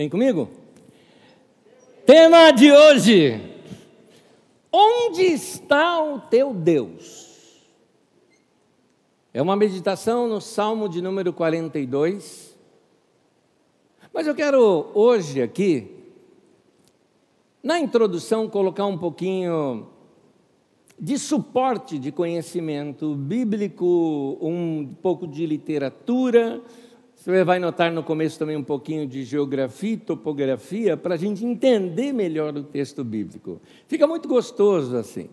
[0.00, 0.48] Vem comigo?
[2.06, 3.38] Tema de hoje:
[4.72, 7.60] Onde está o teu Deus?
[9.34, 12.58] É uma meditação no Salmo de número 42.
[14.10, 15.94] Mas eu quero hoje aqui,
[17.62, 19.86] na introdução, colocar um pouquinho
[20.98, 26.62] de suporte de conhecimento bíblico, um pouco de literatura.
[27.20, 31.44] Você vai notar no começo também um pouquinho de geografia e topografia para a gente
[31.44, 33.60] entender melhor o texto bíblico.
[33.86, 35.28] Fica muito gostoso assim.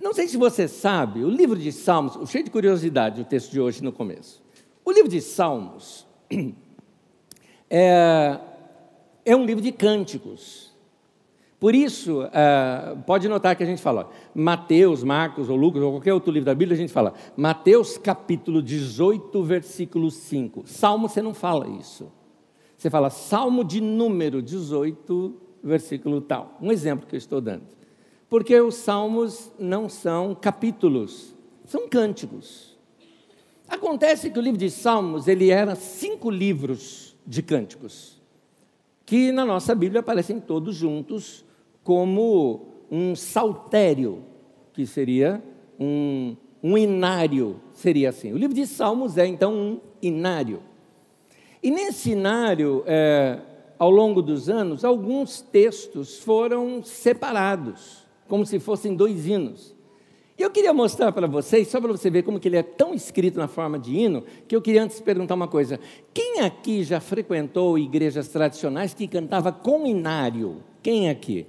[0.00, 3.60] Não sei se você sabe, o livro de Salmos, cheio de curiosidade o texto de
[3.60, 4.42] hoje no começo.
[4.84, 6.04] O livro de Salmos
[7.70, 8.40] é,
[9.24, 10.73] é um livro de cânticos.
[11.58, 16.12] Por isso, uh, pode notar que a gente fala Mateus, Marcos ou Lucas ou qualquer
[16.12, 20.64] outro livro da Bíblia, a gente fala Mateus capítulo 18, versículo 5.
[20.66, 22.12] Salmo você não fala isso.
[22.76, 26.58] Você fala Salmo de número 18, versículo tal.
[26.60, 27.64] Um exemplo que eu estou dando.
[28.28, 32.74] Porque os salmos não são capítulos, são cânticos.
[33.68, 38.13] Acontece que o livro de Salmos ele era cinco livros de cânticos,
[39.06, 41.44] que na nossa Bíblia aparecem todos juntos
[41.82, 44.24] como um saltério,
[44.72, 45.42] que seria
[45.78, 48.32] um, um inário, seria assim.
[48.32, 50.62] O livro de Salmos é então um inário.
[51.62, 53.40] E nesse inário, é,
[53.78, 59.73] ao longo dos anos, alguns textos foram separados, como se fossem dois hinos.
[60.36, 62.92] E eu queria mostrar para vocês, só para você ver como que ele é tão
[62.92, 65.78] escrito na forma de hino, que eu queria antes perguntar uma coisa.
[66.12, 70.62] Quem aqui já frequentou igrejas tradicionais que cantava com inário?
[70.82, 71.46] Quem aqui?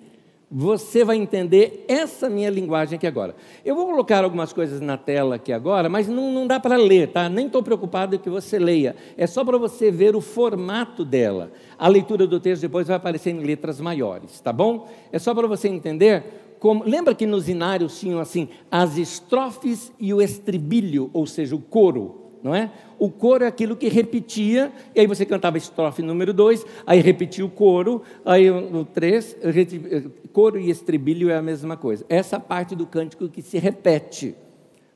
[0.49, 3.35] você vai entender essa minha linguagem aqui agora.
[3.63, 7.09] Eu vou colocar algumas coisas na tela aqui agora, mas não, não dá para ler,
[7.09, 7.27] tá?
[7.27, 8.95] Nem estou preocupado que você leia.
[9.17, 11.51] É só para você ver o formato dela.
[11.77, 14.87] A leitura do texto depois vai aparecer em letras maiores, tá bom?
[15.11, 16.83] É só para você entender como.
[16.83, 22.23] Lembra que nos inários tinham assim as estrofes e o estribilho, ou seja, o coro
[22.41, 22.71] não é?
[22.99, 27.43] O coro é aquilo que repetia, e aí você cantava estrofe número 2, aí repetia
[27.43, 29.37] o coro, aí o 3,
[30.31, 32.05] coro e estribilho é a mesma coisa.
[32.07, 34.35] Essa parte do cântico que se repete.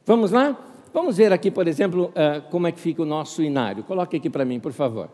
[0.06, 0.56] Vamos lá?
[0.94, 3.84] Vamos ver aqui, por exemplo, uh, como é que fica o nosso inário.
[3.84, 5.10] Coloque aqui para mim, por favor.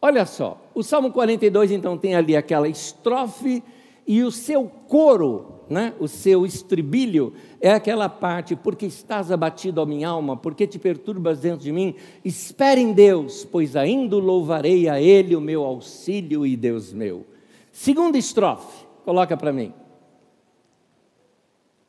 [0.00, 3.62] Olha só, o Salmo 42, então, tem ali aquela estrofe
[4.08, 9.86] e o seu coro né, o seu estribilho, é aquela parte, porque estás abatido, ó
[9.86, 15.00] minha alma, porque te perturbas dentro de mim, espere em Deus, pois ainda louvarei a
[15.00, 17.26] Ele o meu auxílio e Deus meu.
[17.70, 19.72] Segunda estrofe, coloca para mim.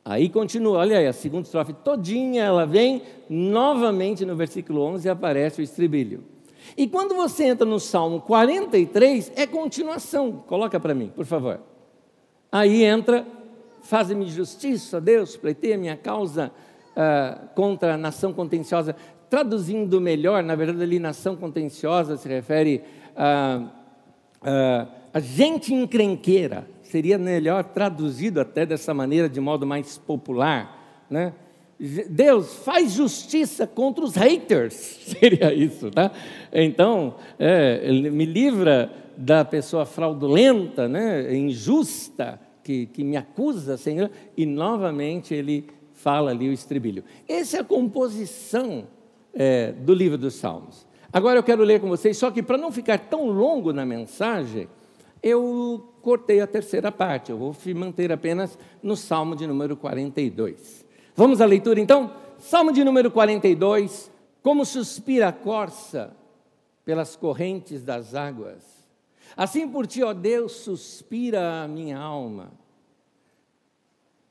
[0.03, 5.09] Aí continua, olha aí, a segunda estrofe todinha, ela vem novamente no versículo 11 e
[5.09, 6.23] aparece o estribilho.
[6.75, 10.43] E quando você entra no Salmo 43, é continuação.
[10.47, 11.59] Coloca para mim, por favor.
[12.51, 13.25] Aí entra
[13.89, 16.51] Faze-me justiça, Deus, pleiteia minha causa
[16.91, 18.95] uh, contra a nação contenciosa.
[19.27, 22.83] Traduzindo melhor, na verdade, ali, nação contenciosa se refere
[23.15, 23.63] a,
[24.43, 26.67] a, a gente encrenqueira.
[26.83, 31.33] Seria melhor traduzido até dessa maneira, de modo mais popular, né?
[32.09, 34.73] Deus faz justiça contra os haters,
[35.17, 36.11] seria isso, tá?
[36.51, 44.11] Então, é, ele me livra da pessoa fraudulenta, né, injusta, que, que me acusa, Senhor,
[44.35, 47.03] e novamente ele fala ali o estribilho.
[47.27, 48.87] Essa é a composição
[49.33, 50.85] é, do livro dos Salmos.
[51.11, 54.67] Agora eu quero ler com vocês, só que para não ficar tão longo na mensagem,
[55.23, 60.88] eu cortei a terceira parte, eu vou manter apenas no Salmo de número 42.
[61.19, 62.13] Vamos à leitura então?
[62.37, 64.09] Salmo de número 42.
[64.41, 66.15] Como suspira a corça
[66.85, 68.63] pelas correntes das águas,
[69.35, 72.53] assim por ti, ó Deus, suspira a minha alma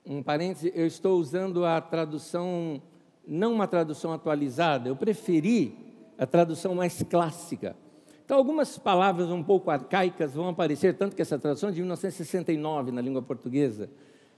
[0.07, 2.81] um parêntese, eu estou usando a tradução,
[3.27, 5.77] não uma tradução atualizada, eu preferi
[6.17, 7.77] a tradução mais clássica.
[8.25, 12.93] Então, algumas palavras um pouco arcaicas vão aparecer, tanto que essa tradução é de 1969
[12.93, 13.91] na língua portuguesa,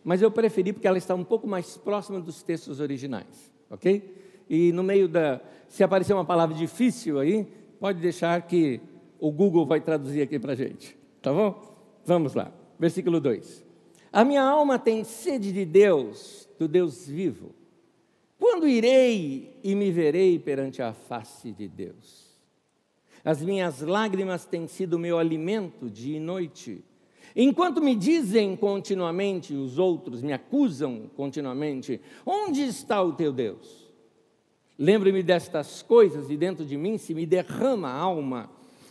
[0.05, 4.15] mas eu preferi porque ela está um pouco mais próxima dos textos originais, ok?
[4.49, 5.41] E no meio da.
[5.69, 7.47] Se aparecer uma palavra difícil aí,
[7.79, 8.81] pode deixar que
[9.19, 11.63] o Google vai traduzir aqui para a gente, tá bom?
[12.05, 13.65] Vamos lá, versículo 2.
[14.13, 17.55] A minha alma tem sede de Deus, do Deus vivo.
[18.39, 22.31] Quando irei e me verei perante a face de Deus?
[23.25, 26.83] As minhas lágrimas têm sido meu alimento dia e noite.
[27.35, 33.89] Enquanto me dizem continuamente, os outros me acusam continuamente: onde está o teu Deus?
[34.79, 38.51] Lembre-me destas coisas e dentro de mim se me derrama a alma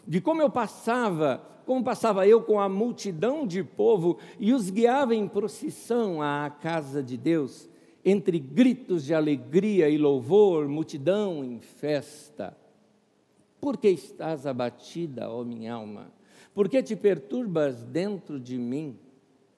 [0.09, 5.13] de como eu passava, como passava eu com a multidão de povo e os guiava
[5.13, 7.69] em procissão à casa de Deus,
[8.03, 12.57] entre gritos de alegria e louvor, multidão em festa.
[13.61, 16.18] Por que estás abatida, ó minha alma?
[16.53, 18.97] Por que te perturbas dentro de mim?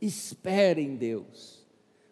[0.01, 1.65] Espere em Deus,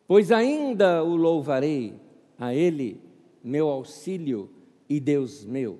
[0.07, 1.99] pois ainda o louvarei,
[2.37, 3.01] a Ele,
[3.43, 4.49] meu auxílio
[4.87, 5.79] e Deus meu.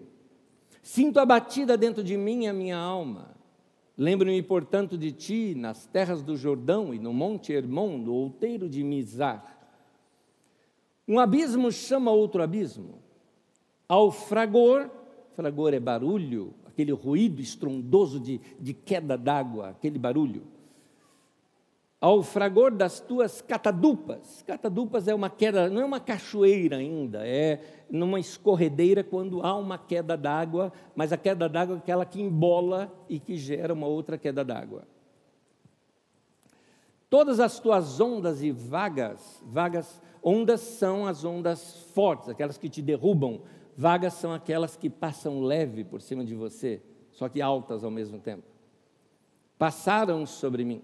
[0.81, 3.35] Sinto abatida dentro de mim a minha alma.
[3.95, 8.83] Lembro-me, portanto, de ti nas terras do Jordão e no Monte Hermon, no outeiro de
[8.83, 9.57] Mizar.
[11.07, 12.99] Um abismo chama outro abismo.
[13.87, 14.89] Ao fragor,
[15.35, 20.43] fragor é barulho, aquele ruído estrondoso de, de queda d'água, aquele barulho.
[21.99, 24.41] Ao fragor das tuas catadupas.
[24.47, 29.77] Catadupas é uma queda, não é uma cachoeira ainda, é numa escorredeira quando há uma
[29.77, 34.17] queda d'água, mas a queda d'água é aquela que embola e que gera uma outra
[34.17, 34.83] queda d'água.
[37.09, 42.81] Todas as tuas ondas e vagas, vagas, ondas são as ondas fortes, aquelas que te
[42.81, 43.41] derrubam,
[43.79, 46.81] Vagas são aquelas que passam leve por cima de você,
[47.13, 48.43] só que altas ao mesmo tempo.
[49.57, 50.81] Passaram sobre mim.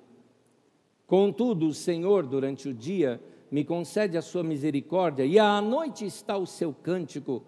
[1.06, 3.22] Contudo, o Senhor, durante o dia,
[3.52, 7.44] me concede a sua misericórdia, e à noite está o seu cântico,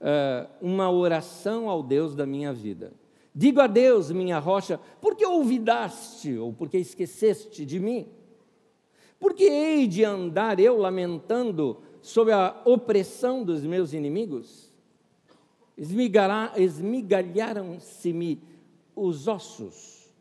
[0.00, 2.92] uh, uma oração ao Deus da minha vida.
[3.34, 8.06] Digo a Deus, minha rocha, por que olvidaste ou por que esqueceste de mim?
[9.18, 14.70] Por que hei de andar eu lamentando sob a opressão dos meus inimigos?
[15.76, 18.42] Esmigalharam-se-me
[18.94, 20.12] os ossos,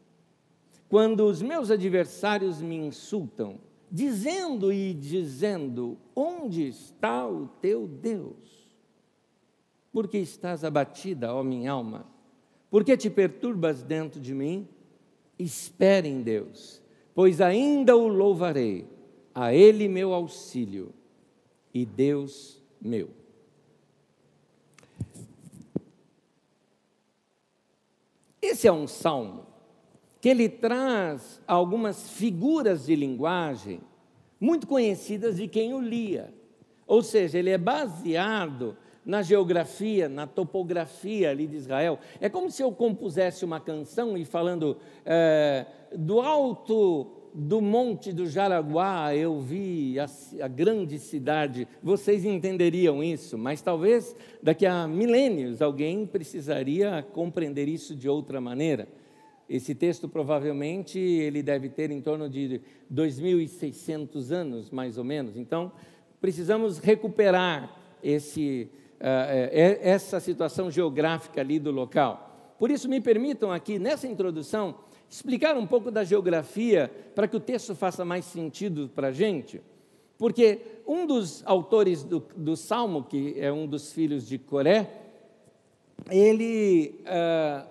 [0.87, 3.59] quando os meus adversários me insultam,
[3.89, 8.69] dizendo e dizendo: Onde está o teu Deus?
[9.91, 12.05] Porque estás abatida, ó minha alma?
[12.69, 14.65] Por que te perturbas dentro de mim?
[15.37, 16.81] Espere em Deus,
[17.13, 18.87] pois ainda o louvarei,
[19.33, 20.93] a Ele meu auxílio
[21.73, 23.09] e Deus meu.
[28.61, 29.47] Esse é um salmo
[30.21, 33.81] que ele traz algumas figuras de linguagem
[34.39, 36.31] muito conhecidas de quem o lia.
[36.85, 41.97] Ou seja, ele é baseado na geografia, na topografia ali de Israel.
[42.19, 45.65] É como se eu compusesse uma canção e falando é,
[45.97, 50.05] do alto do Monte do Jaraguá eu vi a,
[50.43, 57.95] a, grande cidade, vocês entenderiam isso, mas talvez daqui a milênios alguém precisaria compreender isso
[57.95, 58.87] de outra maneira.
[59.49, 62.61] Esse texto provavelmente ele deve ter em torno de
[62.93, 65.35] 2.600 anos, mais ou menos.
[65.35, 65.71] Então,
[66.21, 69.49] precisamos recuperar esse, uh,
[69.81, 72.55] essa situação geográfica ali do local.
[72.57, 74.75] Por isso, me permitam aqui, nessa introdução,
[75.11, 79.61] explicar um pouco da geografia para que o texto faça mais sentido para a gente.
[80.17, 84.89] Porque um dos autores do, do, Salmo, que é um dos filhos de Coré,
[86.09, 87.67] ele, uh,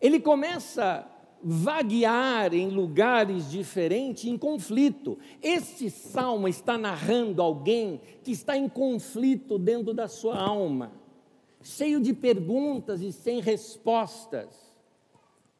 [0.00, 1.06] ele começa
[1.42, 5.16] vaguear em lugares diferentes, em conflito.
[5.40, 10.92] Este salmo está narrando alguém que está em conflito dentro da sua alma,
[11.62, 14.69] cheio de perguntas e sem respostas.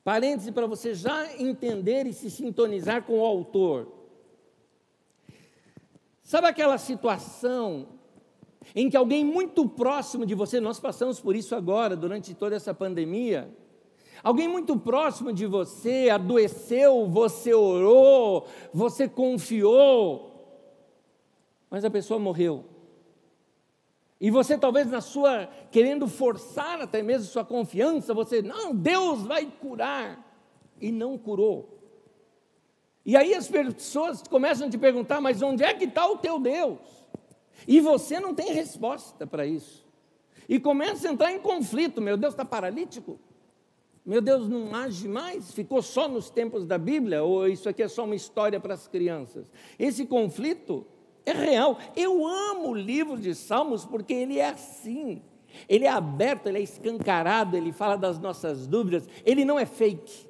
[0.03, 3.93] Parêntese para você já entender e se sintonizar com o autor.
[6.23, 7.89] Sabe aquela situação
[8.75, 12.73] em que alguém muito próximo de você, nós passamos por isso agora, durante toda essa
[12.73, 13.53] pandemia,
[14.23, 20.31] alguém muito próximo de você adoeceu, você orou, você confiou,
[21.69, 22.65] mas a pessoa morreu.
[24.21, 29.47] E você talvez na sua querendo forçar até mesmo sua confiança, você, não, Deus vai
[29.47, 30.23] curar
[30.79, 31.79] e não curou.
[33.05, 36.39] E aí as pessoas começam a te perguntar, mas onde é que está o teu
[36.39, 36.79] Deus?
[37.67, 39.87] E você não tem resposta para isso.
[40.47, 43.19] E começa a entrar em conflito, meu Deus está paralítico?
[44.05, 45.53] Meu Deus não age mais?
[45.53, 47.23] Ficou só nos tempos da Bíblia?
[47.23, 49.51] Ou isso aqui é só uma história para as crianças?
[49.79, 50.87] Esse conflito
[51.25, 51.79] é real.
[51.97, 55.23] Eu amo o livro de Salmos porque ele é assim.
[55.69, 60.29] Ele é aberto, ele é escancarado, ele fala das nossas dúvidas, ele não é fake.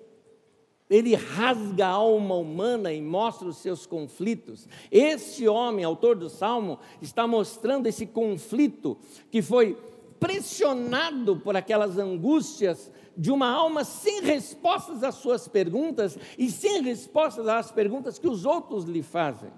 [0.89, 4.67] Ele rasga a alma humana e mostra os seus conflitos.
[4.91, 8.99] Este homem, autor do salmo, está mostrando esse conflito
[9.31, 9.79] que foi
[10.19, 17.47] pressionado por aquelas angústias de uma alma sem respostas às suas perguntas e sem respostas
[17.47, 19.51] às perguntas que os outros lhe fazem.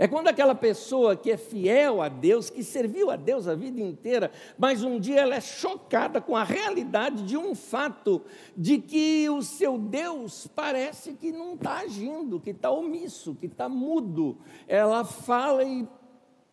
[0.00, 3.82] É quando aquela pessoa que é fiel a Deus, que serviu a Deus a vida
[3.82, 8.22] inteira, mas um dia ela é chocada com a realidade de um fato,
[8.56, 13.68] de que o seu Deus parece que não está agindo, que está omisso, que está
[13.68, 14.38] mudo.
[14.66, 15.86] Ela fala e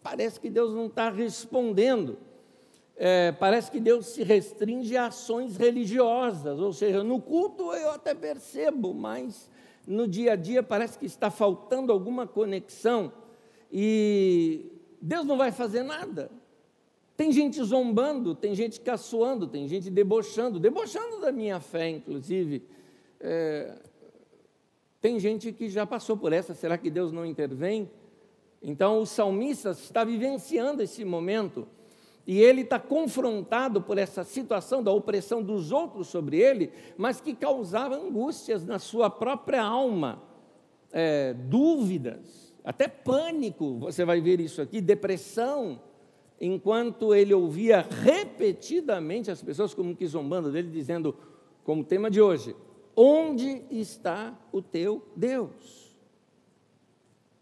[0.03, 2.17] parece que Deus não está respondendo.
[2.97, 8.13] É, parece que Deus se restringe a ações religiosas, ou seja, no culto eu até
[8.13, 9.49] percebo, mas
[9.87, 13.13] no dia a dia parece que está faltando alguma conexão
[13.71, 14.65] e
[15.01, 16.31] Deus não vai fazer nada.
[17.15, 22.63] Tem gente zombando, tem gente caçoando, tem gente debochando, debochando da minha fé, inclusive.
[23.19, 23.75] É,
[25.01, 27.89] tem gente que já passou por essa, será que Deus não intervém?
[28.61, 31.67] Então, o salmista está vivenciando esse momento
[32.25, 37.33] e ele está confrontado por essa situação da opressão dos outros sobre ele, mas que
[37.33, 40.21] causava angústias na sua própria alma,
[40.91, 45.79] é, dúvidas até pânico, você vai ver isso aqui, depressão,
[46.39, 51.15] enquanto ele ouvia repetidamente as pessoas como que zombando dele, dizendo,
[51.63, 52.53] como tema de hoje,
[52.93, 55.95] onde está o teu Deus?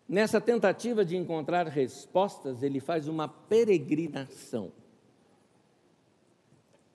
[0.08, 4.72] Nessa tentativa de encontrar respostas, ele faz uma peregrinação.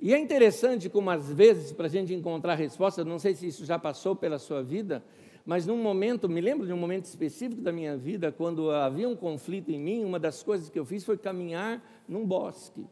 [0.00, 3.64] E é interessante como, às vezes, para a gente encontrar respostas, não sei se isso
[3.64, 5.02] já passou pela sua vida,
[5.44, 9.16] mas num momento, me lembro de um momento específico da minha vida, quando havia um
[9.16, 12.86] conflito em mim, uma das coisas que eu fiz foi caminhar num bosque.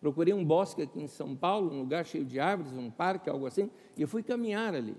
[0.00, 3.46] Procurei um bosque aqui em São Paulo, um lugar cheio de árvores, um parque, algo
[3.46, 4.96] assim, e eu fui caminhar ali.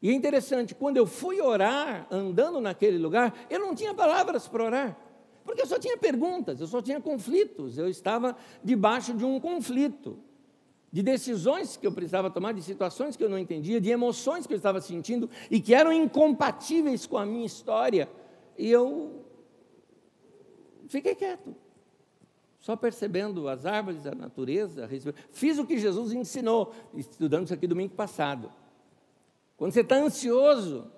[0.00, 4.64] E é interessante, quando eu fui orar, andando naquele lugar, eu não tinha palavras para
[4.64, 4.98] orar,
[5.44, 10.18] porque eu só tinha perguntas, eu só tinha conflitos, eu estava debaixo de um conflito
[10.92, 14.52] de decisões que eu precisava tomar, de situações que eu não entendia, de emoções que
[14.52, 18.10] eu estava sentindo e que eram incompatíveis com a minha história.
[18.58, 19.24] E eu
[20.88, 21.56] fiquei quieto,
[22.60, 24.86] só percebendo as árvores, a natureza.
[25.30, 28.52] Fiz o que Jesus ensinou, estudando isso aqui domingo passado.
[29.56, 30.92] Quando você está ansioso,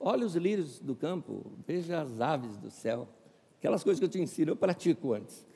[0.00, 3.08] olha os lírios do campo, veja as aves do céu.
[3.58, 5.47] Aquelas coisas que eu te ensino, eu pratico antes.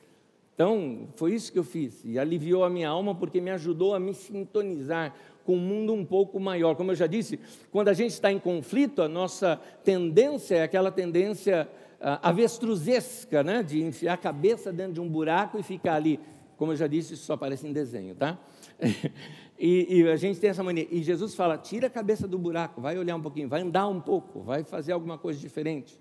[0.53, 3.99] Então, foi isso que eu fiz, e aliviou a minha alma porque me ajudou a
[3.99, 6.75] me sintonizar com um mundo um pouco maior.
[6.75, 7.39] Como eu já disse,
[7.71, 11.67] quando a gente está em conflito, a nossa tendência é aquela tendência
[11.99, 13.63] uh, avestruzesca, né?
[13.63, 16.19] de enfiar a cabeça dentro de um buraco e ficar ali.
[16.55, 18.37] Como eu já disse, isso só aparece em desenho, tá?
[19.59, 20.87] e, e a gente tem essa mania.
[20.89, 23.99] E Jesus fala: tira a cabeça do buraco, vai olhar um pouquinho, vai andar um
[23.99, 25.99] pouco, vai fazer alguma coisa diferente.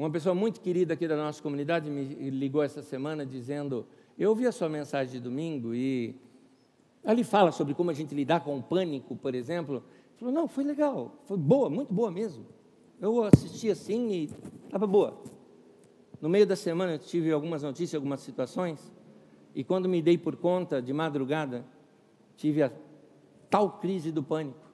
[0.00, 3.86] Uma pessoa muito querida aqui da nossa comunidade me ligou essa semana dizendo:
[4.18, 6.16] Eu ouvi a sua mensagem de domingo e
[7.04, 9.84] ali fala sobre como a gente lidar com o pânico, por exemplo.
[10.16, 12.46] Falou: Não, foi legal, foi boa, muito boa mesmo.
[12.98, 14.30] Eu assisti assim e
[14.64, 15.20] estava boa.
[16.18, 18.90] No meio da semana eu tive algumas notícias, algumas situações,
[19.54, 21.62] e quando me dei por conta, de madrugada,
[22.38, 22.72] tive a
[23.50, 24.66] tal crise do pânico.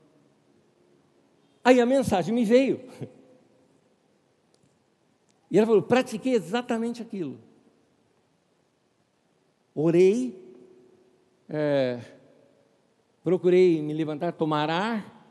[1.65, 2.79] Aí a mensagem me veio.
[5.57, 7.39] E ela falou: pratiquei exatamente aquilo.
[9.75, 10.39] Orei,
[11.49, 11.99] é,
[13.25, 15.27] procurei me levantar, tomar ar,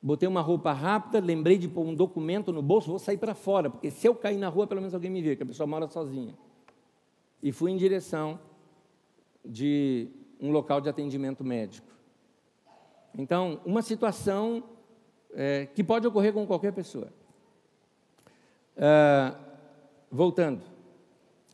[0.00, 3.68] botei uma roupa rápida, lembrei de pôr um documento no bolso, vou sair para fora,
[3.68, 5.88] porque se eu cair na rua, pelo menos alguém me vê, que a pessoa mora
[5.88, 6.38] sozinha.
[7.42, 8.38] E fui em direção
[9.44, 11.88] de um local de atendimento médico.
[13.18, 14.62] Então, uma situação
[15.34, 17.12] é, que pode ocorrer com qualquer pessoa.
[18.76, 19.36] Uh,
[20.10, 20.62] voltando.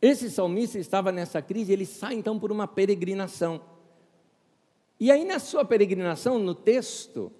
[0.01, 3.61] Esse salmista estava nessa crise, ele sai então por uma peregrinação.
[4.99, 7.31] E aí, na sua peregrinação, no texto,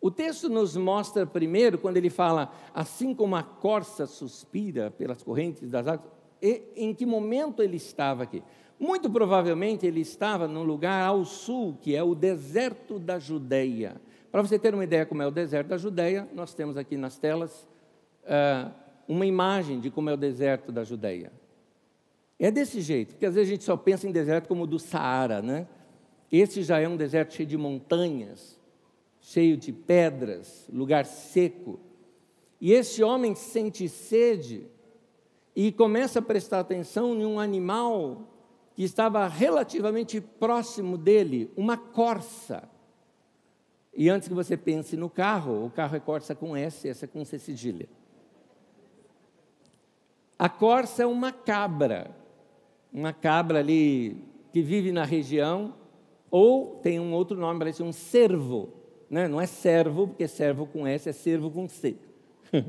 [0.00, 5.70] o texto nos mostra primeiro, quando ele fala, assim como a corça suspira pelas correntes
[5.70, 6.10] das águas,
[6.40, 8.42] em que momento ele estava aqui?
[8.78, 14.00] Muito provavelmente ele estava num lugar ao sul, que é o deserto da Judéia.
[14.30, 17.18] Para você ter uma ideia como é o deserto da Judéia, nós temos aqui nas
[17.18, 17.66] telas.
[18.22, 21.32] Uh, uma imagem de como é o deserto da Judéia.
[22.38, 24.78] É desse jeito, porque às vezes a gente só pensa em deserto como o do
[24.78, 25.66] Saara, né?
[26.30, 28.60] Esse já é um deserto cheio de montanhas,
[29.20, 31.80] cheio de pedras, lugar seco.
[32.60, 34.66] E esse homem sente sede
[35.54, 38.34] e começa a prestar atenção em um animal
[38.74, 42.68] que estava relativamente próximo dele, uma corça.
[43.94, 47.08] E antes que você pense no carro, o carro é corça com S, essa é
[47.08, 47.88] com C cedilha.
[50.38, 52.10] A corça é uma cabra,
[52.92, 55.74] uma cabra ali que vive na região,
[56.30, 58.72] ou tem um outro nome, parece um cervo,
[59.08, 59.28] né?
[59.28, 61.96] não é servo, porque servo com S é servo com C.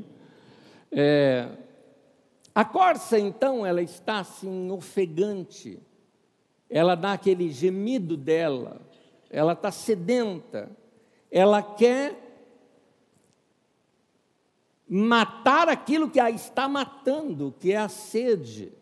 [0.90, 1.48] é,
[2.54, 5.78] a corça, então, ela está assim ofegante,
[6.70, 8.80] ela dá aquele gemido dela,
[9.30, 10.70] ela está sedenta,
[11.30, 12.27] ela quer
[14.88, 18.72] matar aquilo que a está matando, que é a sede.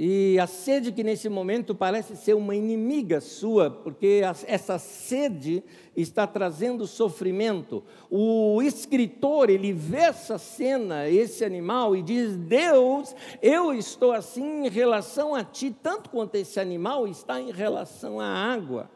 [0.00, 5.64] E a sede que nesse momento parece ser uma inimiga sua, porque essa sede
[5.96, 7.82] está trazendo sofrimento.
[8.08, 13.12] O escritor, ele vê essa cena, esse animal, e diz: Deus,
[13.42, 18.26] eu estou assim em relação a ti, tanto quanto esse animal está em relação à
[18.26, 18.88] água.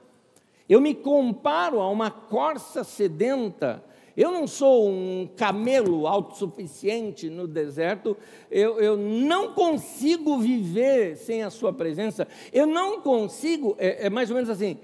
[0.69, 3.83] Eu me comparo a uma corça sedenta
[4.17, 8.17] eu não sou um camelo autossuficiente no deserto,
[8.51, 14.31] eu, eu não consigo viver sem a Sua presença, eu não consigo, é, é mais
[14.31, 14.79] ou menos assim,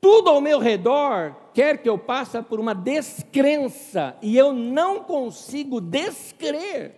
[0.00, 5.80] tudo ao meu redor quer que eu passe por uma descrença, e eu não consigo
[5.80, 6.94] descrer,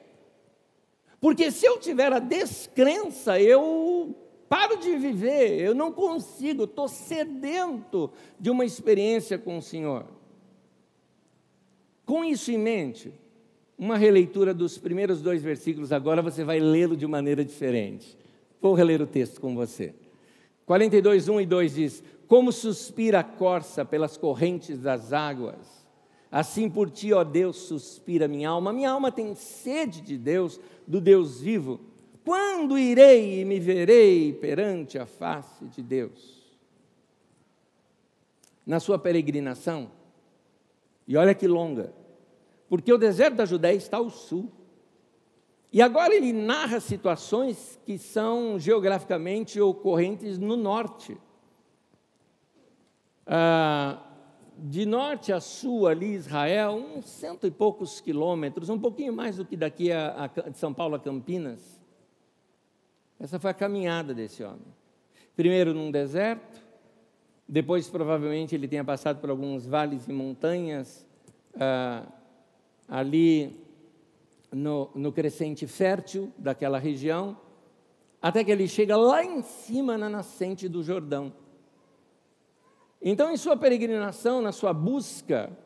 [1.20, 4.14] porque se eu tiver a descrença, eu
[4.49, 10.20] paro de viver, eu não consigo, estou sedento de uma experiência com o Senhor.
[12.11, 13.12] Com isso em mente,
[13.79, 18.19] uma releitura dos primeiros dois versículos, agora você vai lê-lo de maneira diferente.
[18.61, 19.95] Vou reler o texto com você.
[20.67, 25.87] 42, 1 e 2 diz: Como suspira a corça pelas correntes das águas,
[26.33, 28.73] assim por ti, ó Deus, suspira minha alma.
[28.73, 31.79] Minha alma tem sede de Deus, do Deus vivo.
[32.25, 36.43] Quando irei e me verei perante a face de Deus?
[38.67, 39.93] Na sua peregrinação,
[41.07, 42.00] e olha que longa,
[42.71, 44.49] porque o deserto da Judéia está ao sul.
[45.73, 51.19] E agora ele narra situações que são geograficamente ocorrentes no norte.
[53.27, 54.00] Ah,
[54.57, 59.45] de norte a sul, ali, Israel, uns cento e poucos quilômetros, um pouquinho mais do
[59.45, 61.81] que daqui a, a, de São Paulo a Campinas.
[63.19, 64.75] Essa foi a caminhada desse homem.
[65.35, 66.61] Primeiro num deserto,
[67.49, 71.05] depois provavelmente ele tenha passado por alguns vales e montanhas.
[71.59, 72.07] Ah,
[72.90, 73.57] ali
[74.50, 77.38] no, no crescente fértil daquela região,
[78.20, 81.33] até que ele chega lá em cima na nascente do Jordão.
[83.00, 85.57] Então, em sua peregrinação, na sua busca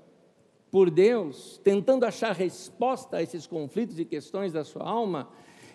[0.70, 5.28] por Deus, tentando achar resposta a esses conflitos e questões da sua alma,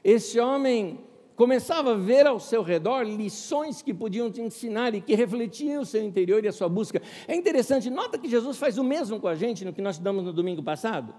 [0.03, 1.03] esse homem
[1.35, 5.85] começava a ver ao seu redor lições que podiam te ensinar e que refletiam o
[5.85, 7.01] seu interior e a sua busca.
[7.27, 10.23] É interessante, nota que Jesus faz o mesmo com a gente no que nós estudamos
[10.23, 11.13] no domingo passado.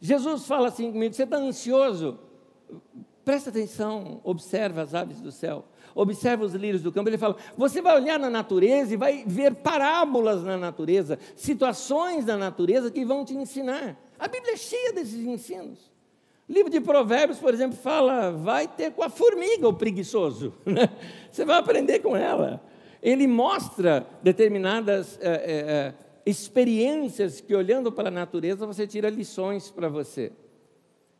[0.00, 2.18] Jesus fala assim comigo: você está ansioso?
[3.24, 7.08] Presta atenção, observa as aves do céu, observa os lírios do campo.
[7.08, 12.36] Ele fala: você vai olhar na natureza e vai ver parábolas na natureza, situações na
[12.36, 13.98] natureza que vão te ensinar.
[14.18, 15.90] A Bíblia é cheia desses ensinos.
[16.48, 20.54] O livro de Provérbios, por exemplo, fala: vai ter com a formiga o preguiçoso.
[20.64, 20.88] Né?
[21.30, 22.62] Você vai aprender com ela.
[23.02, 25.18] Ele mostra determinadas.
[25.20, 30.30] É, é, experiências que, olhando para a natureza, você tira lições para você.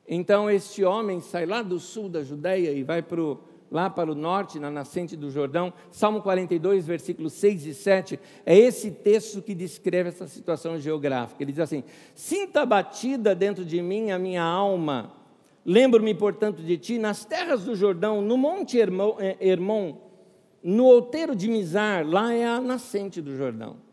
[0.06, 3.38] Então, este homem sai lá do sul da Judéia e vai para o,
[3.70, 5.72] lá para o norte, na nascente do Jordão.
[5.90, 11.42] Salmo 42, versículos 6 e 7, é esse texto que descreve essa situação geográfica.
[11.42, 11.82] Ele diz assim:
[12.14, 15.12] Sinta batida dentro de mim a minha alma.
[15.64, 19.96] Lembro-me, portanto, de ti nas terras do Jordão, no Monte eh, Hermon,
[20.62, 23.87] no outeiro de Mizar, lá é a nascente do Jordão.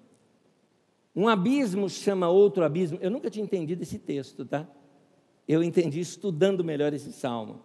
[1.15, 2.97] Um abismo chama outro abismo.
[3.01, 4.67] Eu nunca tinha entendido esse texto, tá?
[5.47, 7.63] Eu entendi estudando melhor esse salmo.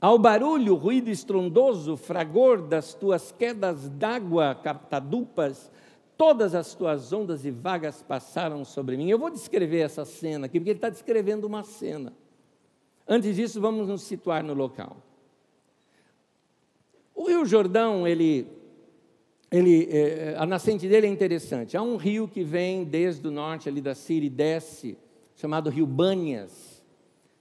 [0.00, 5.70] Ao barulho, ruído estrondoso, fragor das tuas quedas d'água captadupas,
[6.16, 9.08] todas as tuas ondas e vagas passaram sobre mim.
[9.08, 12.12] Eu vou descrever essa cena aqui, porque ele está descrevendo uma cena.
[13.06, 14.96] Antes disso, vamos nos situar no local.
[17.14, 18.57] O Rio Jordão, ele
[19.50, 21.76] ele, é, a nascente dele é interessante.
[21.76, 24.96] Há um rio que vem desde o norte ali da Síria e desce,
[25.34, 26.84] chamado Rio Bânias.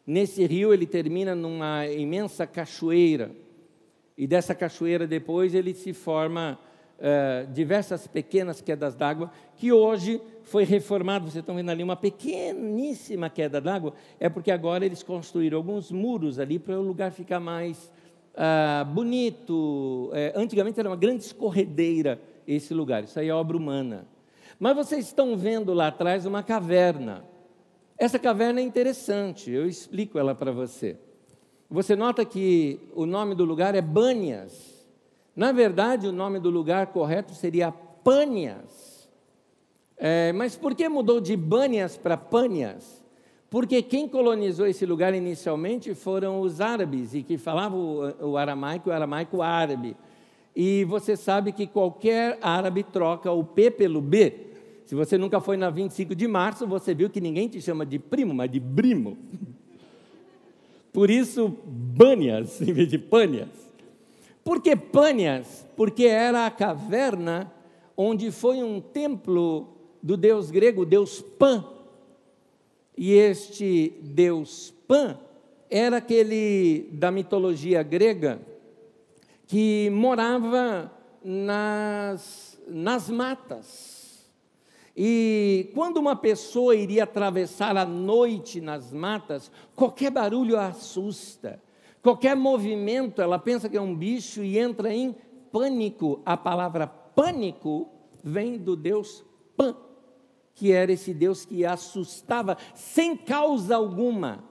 [0.05, 3.31] Nesse rio ele termina numa imensa cachoeira.
[4.17, 6.57] E dessa cachoeira depois ele se forma
[6.97, 11.25] é, diversas pequenas quedas d'água, que hoje foi reformado.
[11.25, 13.93] Vocês estão vendo ali uma pequeníssima queda d'água.
[14.17, 17.91] É porque agora eles construíram alguns muros ali para o lugar ficar mais
[18.37, 20.11] ah, bonito.
[20.13, 24.07] É, antigamente era uma grande escorredeira esse lugar, isso aí é obra humana.
[24.59, 27.25] Mas vocês estão vendo lá atrás uma caverna.
[27.97, 30.97] Essa caverna é interessante, eu explico ela para você.
[31.69, 34.87] Você nota que o nome do lugar é Bânias.
[35.35, 39.09] Na verdade, o nome do lugar correto seria Pânias.
[39.97, 42.96] É, mas por que mudou de Bânias para Pânias?
[43.49, 48.93] Porque quem colonizou esse lugar inicialmente foram os árabes, e que falavam o, aramaico, o
[48.93, 49.95] aramaico árabe.
[50.55, 54.33] E você sabe que qualquer árabe troca o P pelo B.
[54.85, 57.99] Se você nunca foi na 25 de março, você viu que ninguém te chama de
[57.99, 59.17] primo, mas de brimo.
[60.91, 63.49] Por isso, Bânias em vez de Pânias.
[64.43, 65.67] Por que Pânias?
[65.75, 67.53] Porque era a caverna
[67.95, 69.67] onde foi um templo
[70.01, 71.65] do deus grego, deus Pan,
[72.97, 75.17] e este deus Pan
[75.69, 78.39] era aquele da mitologia grega
[79.45, 80.91] que morava
[81.23, 84.27] nas, nas matas.
[84.95, 91.61] E quando uma pessoa iria atravessar a noite nas matas, qualquer barulho a assusta,
[92.01, 95.15] qualquer movimento, ela pensa que é um bicho e entra em
[95.51, 96.21] pânico.
[96.25, 97.89] A palavra pânico
[98.23, 99.23] vem do Deus
[99.55, 99.75] Pan
[100.57, 104.43] que era esse Deus que assustava sem causa alguma.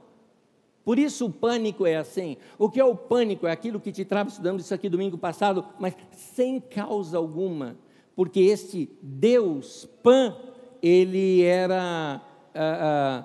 [0.84, 2.36] Por isso o pânico é assim.
[2.56, 3.44] O que é o pânico?
[3.44, 7.76] É aquilo que te trava, estudamos isso aqui domingo passado, mas sem causa alguma.
[8.14, 10.36] Porque este Deus, Pan,
[10.80, 12.22] ele era.
[12.54, 13.24] Ah,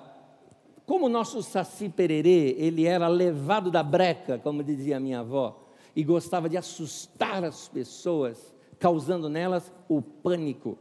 [0.84, 6.02] como o nosso Saci Pererê, ele era levado da breca, como dizia minha avó, e
[6.02, 10.76] gostava de assustar as pessoas, causando nelas o pânico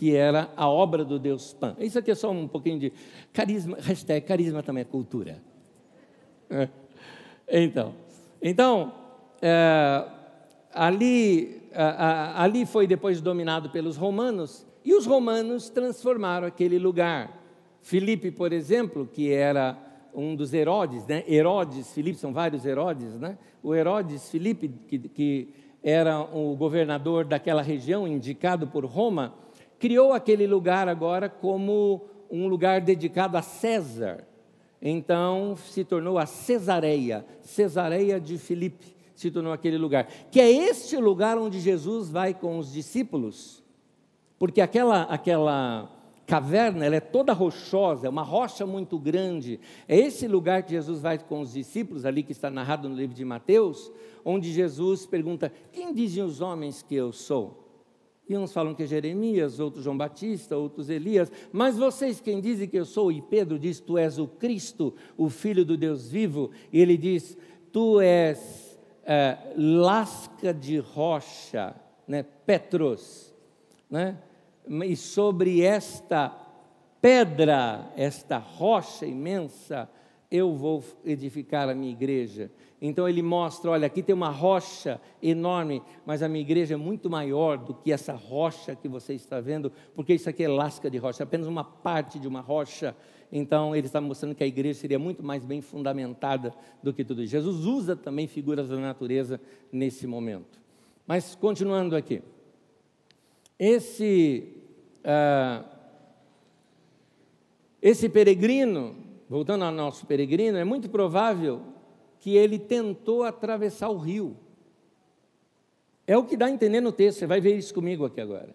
[0.00, 1.76] que era a obra do Deus Pan.
[1.78, 2.92] Isso aqui é só um pouquinho de
[3.34, 5.36] carisma, hashtag carisma também é cultura.
[6.48, 6.70] É.
[7.46, 7.92] Então,
[8.40, 8.94] então
[9.42, 10.06] é,
[10.72, 17.38] ali, a, ali foi depois dominado pelos romanos, e os romanos transformaram aquele lugar.
[17.82, 19.76] Filipe, por exemplo, que era
[20.14, 21.24] um dos Herodes, né?
[21.28, 23.36] Herodes, Filipe, são vários Herodes, né?
[23.62, 29.34] O Herodes Filipe, que, que era o governador daquela região, indicado por Roma,
[29.80, 34.28] criou aquele lugar agora como um lugar dedicado a César.
[34.80, 40.06] Então se tornou a Cesareia, Cesareia de Filipe, se tornou aquele lugar.
[40.30, 43.64] Que é este lugar onde Jesus vai com os discípulos,
[44.38, 45.90] porque aquela, aquela
[46.26, 49.58] caverna ela é toda rochosa, é uma rocha muito grande.
[49.88, 53.16] É esse lugar que Jesus vai com os discípulos, ali que está narrado no livro
[53.16, 53.90] de Mateus,
[54.24, 57.69] onde Jesus pergunta: Quem dizem os homens que eu sou?
[58.30, 61.32] E uns falam que é Jeremias, outros João Batista, outros Elias.
[61.50, 63.10] Mas vocês quem dizem que eu sou?
[63.10, 66.52] E Pedro diz: Tu és o Cristo, o Filho do Deus vivo.
[66.72, 67.36] E ele diz:
[67.72, 71.74] Tu és é, lasca de rocha,
[72.06, 72.22] né?
[72.22, 73.34] Petros.
[73.90, 74.16] Né?
[74.86, 76.28] E sobre esta
[77.02, 79.90] pedra, esta rocha imensa,
[80.30, 82.48] eu vou edificar a minha igreja.
[82.80, 87.10] Então ele mostra: olha, aqui tem uma rocha enorme, mas a minha igreja é muito
[87.10, 90.96] maior do que essa rocha que você está vendo, porque isso aqui é lasca de
[90.96, 92.96] rocha, apenas uma parte de uma rocha.
[93.32, 97.22] Então ele está mostrando que a igreja seria muito mais bem fundamentada do que tudo
[97.22, 97.30] isso.
[97.32, 99.40] Jesus usa também figuras da natureza
[99.70, 100.58] nesse momento.
[101.06, 102.22] Mas continuando aqui,
[103.58, 104.56] esse
[105.04, 105.64] uh,
[107.82, 108.94] esse peregrino,
[109.28, 111.62] voltando ao nosso peregrino, é muito provável
[112.20, 114.36] que ele tentou atravessar o rio.
[116.06, 118.54] É o que dá a entender no texto, você vai ver isso comigo aqui agora.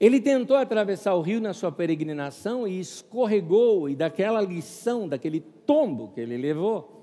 [0.00, 6.08] Ele tentou atravessar o rio na sua peregrinação e escorregou, e daquela lição, daquele tombo
[6.12, 6.93] que ele levou,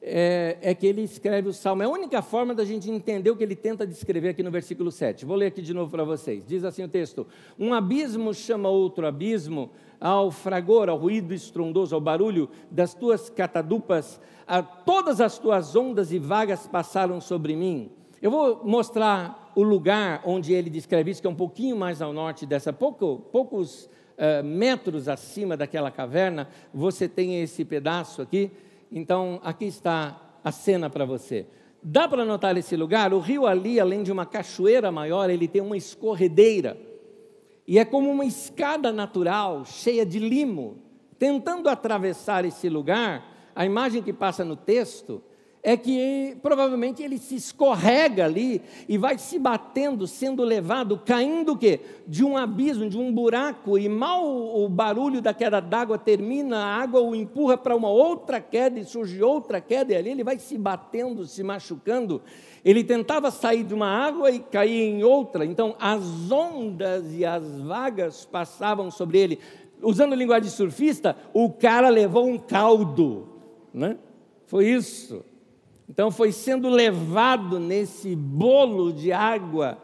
[0.00, 1.82] é, é, que ele escreve o salmo.
[1.82, 4.90] É a única forma da gente entender o que ele tenta descrever aqui no versículo
[4.90, 5.24] 7.
[5.24, 6.44] Vou ler aqui de novo para vocês.
[6.46, 7.26] Diz assim o texto:
[7.58, 14.20] Um abismo chama outro abismo, ao fragor, ao ruído estrondoso, ao barulho das tuas catadupas,
[14.46, 17.90] a todas as tuas ondas e vagas passaram sobre mim.
[18.20, 22.12] Eu vou mostrar o lugar onde ele descreve isso, que é um pouquinho mais ao
[22.12, 23.84] norte dessa, pouco, poucos
[24.16, 26.48] uh, metros acima daquela caverna.
[26.72, 28.50] Você tem esse pedaço aqui.
[28.90, 31.46] Então, aqui está a cena para você.
[31.82, 33.12] Dá para notar esse lugar?
[33.12, 36.76] O rio ali, além de uma cachoeira maior, ele tem uma escorredeira.
[37.66, 40.78] E é como uma escada natural, cheia de limo.
[41.18, 45.22] Tentando atravessar esse lugar, a imagem que passa no texto
[45.62, 51.58] é que provavelmente ele se escorrega ali e vai se batendo, sendo levado, caindo o
[51.58, 51.80] quê?
[52.06, 56.76] De um abismo, de um buraco, e mal o barulho da queda d'água termina, a
[56.76, 60.38] água o empurra para uma outra queda e surge outra queda, e ali ele vai
[60.38, 62.22] se batendo, se machucando.
[62.64, 67.60] Ele tentava sair de uma água e cair em outra, então as ondas e as
[67.60, 69.38] vagas passavam sobre ele.
[69.82, 73.28] Usando linguagem surfista, o cara levou um caldo,
[73.72, 73.96] né?
[74.46, 75.24] Foi isso.
[75.88, 79.78] Então foi sendo levado nesse bolo de água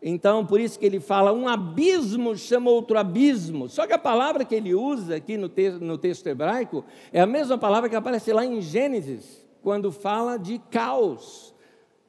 [0.00, 3.68] Então, por isso que ele fala, um abismo chama outro abismo.
[3.68, 7.26] Só que a palavra que ele usa aqui no, te no texto hebraico é a
[7.26, 11.52] mesma palavra que aparece lá em Gênesis, quando fala de caos.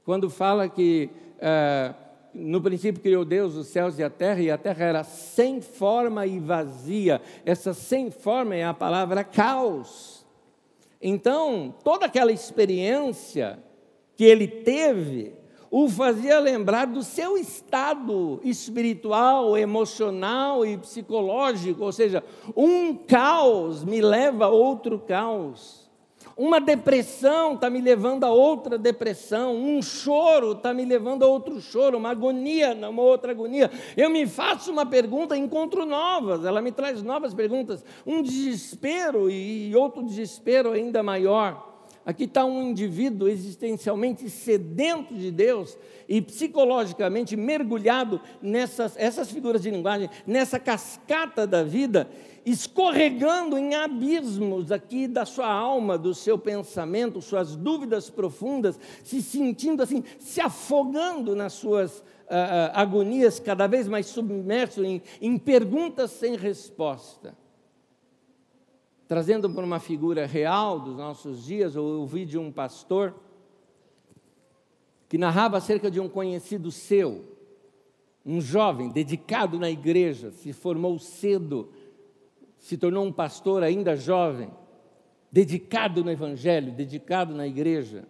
[0.06, 1.10] Quando fala que
[1.40, 1.94] é,
[2.34, 6.28] no princípio criou Deus os céus e a terra, e a terra era sem forma
[6.28, 7.20] e vazia.
[7.44, 10.18] Essa sem forma é a palavra caos.
[11.02, 13.64] Então, toda aquela experiência
[14.16, 15.34] que ele teve,
[15.72, 22.24] o fazia lembrar do seu estado espiritual, emocional e psicológico, ou seja,
[22.56, 25.88] um caos me leva a outro caos.
[26.39, 31.60] Uma depressão está me levando a outra depressão, um choro está me levando a outro
[31.60, 33.69] choro, uma agonia, uma outra agonia.
[33.97, 39.75] Eu me faço uma pergunta, encontro novas, ela me traz novas perguntas, um desespero e
[39.75, 41.67] outro desespero ainda maior.
[42.06, 49.69] Aqui está um indivíduo existencialmente sedento de Deus e psicologicamente mergulhado nessas essas figuras de
[49.69, 52.10] linguagem, nessa cascata da vida,
[52.45, 59.84] escorregando em abismos aqui da sua alma, do seu pensamento, suas dúvidas profundas, se sentindo
[59.84, 66.12] assim, se afogando nas suas uh, uh, agonias, cada vez mais submerso em, em perguntas
[66.12, 67.38] sem resposta.
[69.08, 73.15] Trazendo para uma figura real dos nossos dias, eu ouvi de um pastor
[75.10, 77.25] que narrava acerca de um conhecido seu,
[78.23, 81.69] um jovem dedicado na igreja, se formou cedo,
[82.60, 84.52] se tornou um pastor ainda jovem,
[85.32, 88.06] dedicado no evangelho, dedicado na igreja.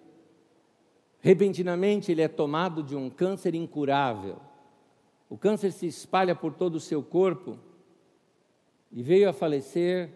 [1.22, 4.38] Repentinamente ele é tomado de um câncer incurável.
[5.30, 7.58] O câncer se espalha por todo o seu corpo
[8.92, 10.10] e veio a falecer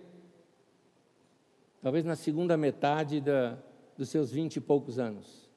[1.82, 3.58] talvez na segunda metade da,
[3.98, 5.50] dos seus vinte e poucos anos.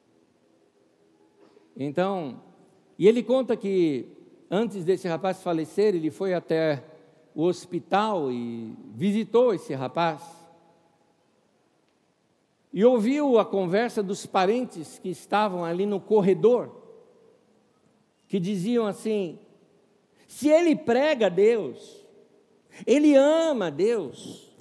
[1.75, 2.43] Então,
[2.99, 4.09] e ele conta que
[4.51, 6.83] antes desse rapaz falecer, ele foi até
[7.37, 10.23] o hospital e visitou esse rapaz.
[12.73, 16.75] E ouviu a conversa dos parentes que estavam ali no corredor,
[18.27, 19.37] que diziam assim:
[20.27, 22.03] se ele prega a Deus,
[22.87, 24.51] ele ama a Deus,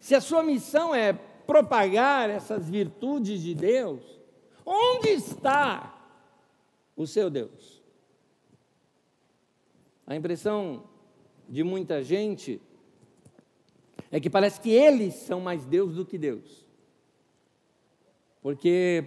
[0.00, 4.02] se a sua missão é propagar essas virtudes de Deus,
[4.66, 5.96] onde está
[6.96, 7.80] o seu Deus?
[10.04, 10.90] A impressão
[11.48, 12.60] de muita gente
[14.10, 16.66] é que parece que eles são mais Deus do que Deus.
[18.42, 19.04] Porque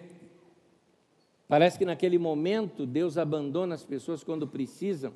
[1.48, 5.14] parece que naquele momento Deus abandona as pessoas quando precisam,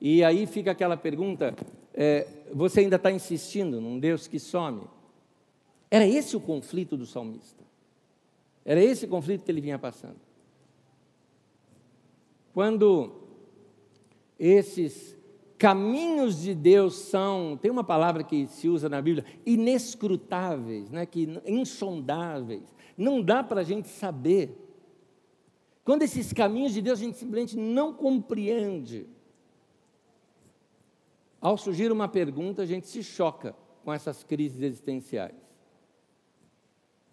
[0.00, 1.54] e aí fica aquela pergunta:
[1.94, 4.82] é, você ainda está insistindo num Deus que some?
[5.90, 7.64] Era esse o conflito do salmista.
[8.64, 10.18] Era esse o conflito que ele vinha passando.
[12.52, 13.12] Quando
[14.38, 15.16] esses
[15.60, 21.28] caminhos de Deus são, tem uma palavra que se usa na Bíblia, inescrutáveis, né, que
[21.44, 24.56] insondáveis, não dá para a gente saber.
[25.84, 29.06] Quando esses caminhos de Deus a gente simplesmente não compreende.
[31.38, 35.36] Ao surgir uma pergunta, a gente se choca com essas crises existenciais.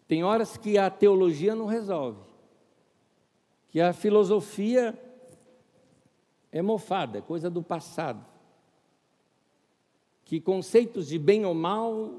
[0.07, 2.21] Tem horas que a teologia não resolve,
[3.67, 4.97] que a filosofia
[6.49, 8.36] é mofada, é coisa do passado,
[10.27, 12.11] que conceitos de bem ou mal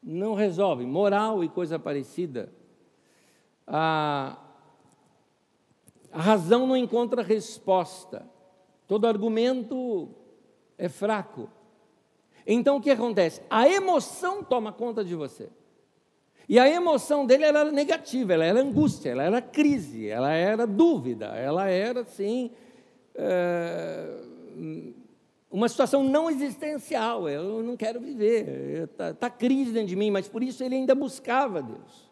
[0.00, 2.52] não resolvem, moral e coisa parecida.
[3.66, 4.38] A,
[6.12, 8.24] a razão não encontra resposta,
[8.86, 10.10] todo argumento
[10.78, 11.50] é fraco.
[12.46, 13.42] Então o que acontece?
[13.50, 15.48] A emoção toma conta de você.
[16.48, 21.26] E a emoção dele era negativa, ela era angústia, ela era crise, ela era dúvida,
[21.26, 22.52] ela era, assim,
[23.16, 24.20] é,
[25.52, 27.28] uma situação não existencial.
[27.28, 30.94] Eu não quero viver, está tá crise dentro de mim, mas por isso ele ainda
[30.94, 32.10] buscava Deus.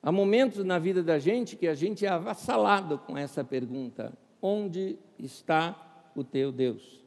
[0.00, 4.96] Há momentos na vida da gente que a gente é avassalado com essa pergunta: onde
[5.18, 7.02] está o teu Deus?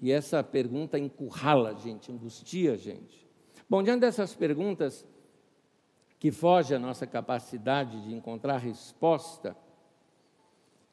[0.00, 3.26] E essa pergunta encurrala a gente, angustia a gente.
[3.68, 5.06] Bom, diante dessas perguntas
[6.18, 9.56] que fogem à nossa capacidade de encontrar resposta,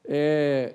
[0.04, 0.74] é,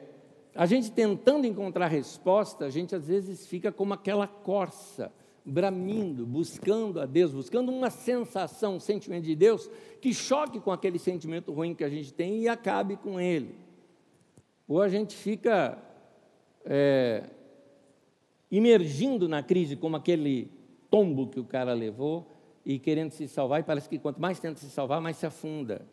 [0.60, 5.10] a gente tentando encontrar resposta, a gente às vezes fica como aquela corça,
[5.46, 11.00] bramindo, buscando a Deus, buscando uma sensação, um sentimento de Deus que choque com aquele
[11.00, 13.56] sentimento ruim que a gente tem e acabe com ele.
[14.68, 15.82] Ou a gente fica
[16.66, 17.24] é,
[18.52, 20.52] imergindo na crise como aquele
[20.92, 22.28] tombo que o cara levou
[22.66, 25.88] e querendo se salvar, e parece que quanto mais tenta se salvar, mais se afunda.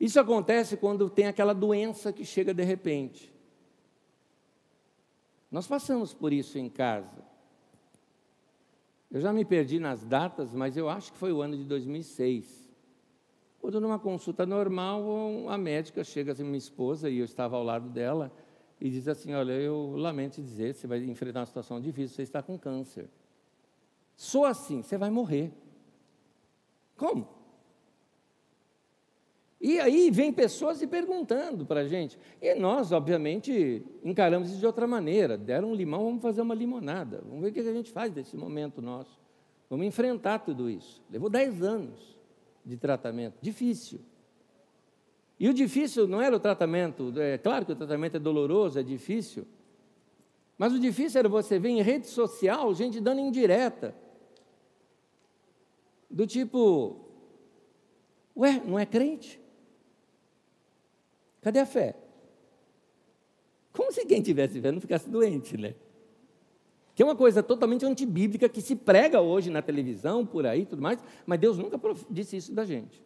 [0.00, 3.30] Isso acontece quando tem aquela doença que chega de repente.
[5.50, 7.22] Nós passamos por isso em casa.
[9.10, 12.70] Eu já me perdi nas datas, mas eu acho que foi o ano de 2006.
[13.60, 17.90] Quando numa consulta normal, a médica chega assim, minha esposa, e eu estava ao lado
[17.90, 18.32] dela,
[18.80, 22.42] e diz assim: Olha, eu lamento dizer, você vai enfrentar uma situação difícil, você está
[22.42, 23.10] com câncer.
[24.16, 25.52] Sou assim, você vai morrer.
[26.96, 27.39] Como?
[29.60, 32.18] E aí vem pessoas se perguntando para a gente.
[32.40, 35.36] E nós, obviamente, encaramos isso de outra maneira.
[35.36, 37.22] Deram um limão, vamos fazer uma limonada.
[37.26, 39.20] Vamos ver o que a gente faz desse momento nosso.
[39.68, 41.02] Vamos enfrentar tudo isso.
[41.10, 42.18] Levou dez anos
[42.64, 43.34] de tratamento.
[43.42, 44.00] Difícil.
[45.38, 47.12] E o difícil não era o tratamento.
[47.18, 49.46] É claro que o tratamento é doloroso, é difícil.
[50.56, 53.94] Mas o difícil era você ver em rede social gente dando indireta.
[56.10, 57.00] Do tipo,
[58.36, 59.39] ué, não é crente?
[61.40, 61.96] Cadê a fé?
[63.72, 65.74] Como se quem tivesse fé não ficasse doente, né?
[66.94, 70.82] Que é uma coisa totalmente antibíblica que se prega hoje na televisão, por aí tudo
[70.82, 73.02] mais, mas Deus nunca disse isso da gente.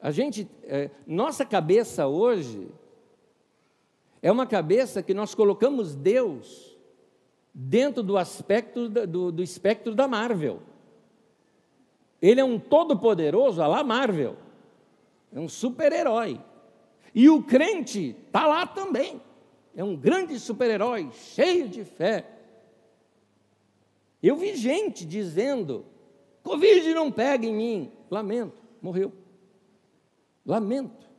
[0.00, 2.68] A gente, é, nossa cabeça hoje
[4.22, 6.74] é uma cabeça que nós colocamos Deus
[7.52, 10.60] dentro do aspecto do, do espectro da Marvel.
[12.20, 14.36] Ele é um todo-poderoso, a lá Marvel.
[15.34, 16.40] É um super-herói.
[17.12, 19.20] E o crente está lá também.
[19.74, 22.24] É um grande super-herói, cheio de fé.
[24.22, 25.84] Eu vi gente dizendo:
[26.44, 27.92] Covid não pega em mim.
[28.08, 29.12] Lamento, morreu.
[30.46, 31.10] Lamento.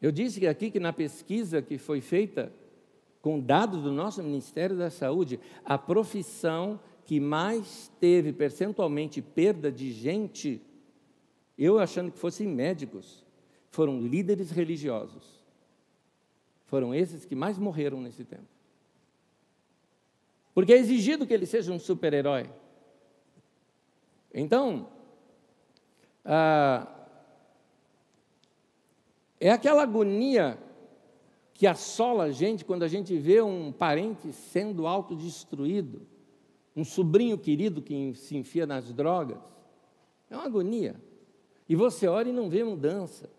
[0.00, 2.52] Eu disse aqui que na pesquisa que foi feita
[3.20, 9.92] com dados do nosso Ministério da Saúde, a profissão que mais teve percentualmente perda de
[9.92, 10.62] gente
[11.56, 13.24] eu achando que fossem médicos,
[13.70, 15.44] foram líderes religiosos.
[16.66, 18.48] Foram esses que mais morreram nesse tempo.
[20.54, 22.48] Porque é exigido que ele seja um super-herói.
[24.32, 24.88] Então,
[26.24, 26.88] ah,
[29.38, 30.58] é aquela agonia
[31.52, 36.06] que assola a gente quando a gente vê um parente sendo autodestruído,
[36.74, 39.38] um sobrinho querido que se enfia nas drogas.
[40.28, 41.00] É uma agonia.
[41.68, 43.30] E você ora e não vê mudança.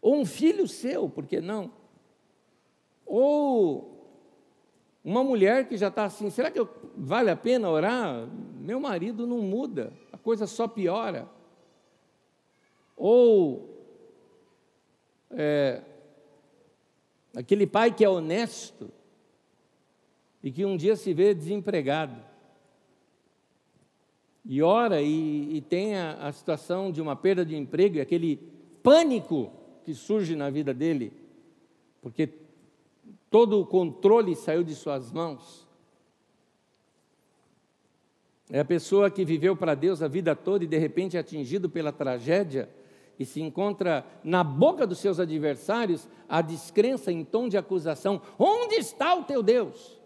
[0.00, 1.70] Ou um filho seu, por que não?
[3.04, 3.96] Ou
[5.04, 8.28] uma mulher que já está assim, será que eu, vale a pena orar?
[8.58, 11.28] Meu marido não muda, a coisa só piora.
[12.96, 13.68] Ou
[15.30, 15.82] é,
[17.36, 18.90] aquele pai que é honesto
[20.42, 22.35] e que um dia se vê desempregado
[24.48, 28.36] e ora e, e tem a, a situação de uma perda de emprego e aquele
[28.82, 29.50] pânico
[29.84, 31.12] que surge na vida dele,
[32.00, 32.28] porque
[33.30, 35.66] todo o controle saiu de suas mãos.
[38.50, 41.68] É a pessoa que viveu para Deus a vida toda e de repente é atingido
[41.68, 42.68] pela tragédia
[43.18, 48.76] e se encontra na boca dos seus adversários a descrença em tom de acusação: Onde
[48.76, 50.00] está o teu Deus?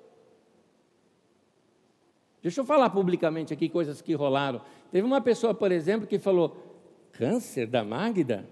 [2.42, 4.62] Deixa eu falar publicamente aqui coisas que rolaram.
[4.90, 6.56] Teve uma pessoa, por exemplo, que falou:
[7.12, 8.48] câncer da Magda?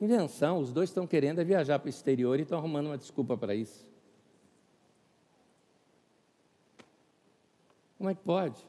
[0.00, 3.36] Invenção, os dois estão querendo é viajar para o exterior e estão arrumando uma desculpa
[3.36, 3.88] para isso.
[7.96, 8.64] Como é que pode?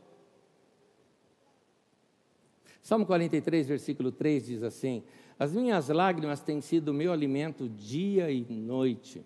[2.81, 5.03] Salmo 43, versículo 3 diz assim:
[5.37, 9.23] As minhas lágrimas têm sido meu alimento dia e noite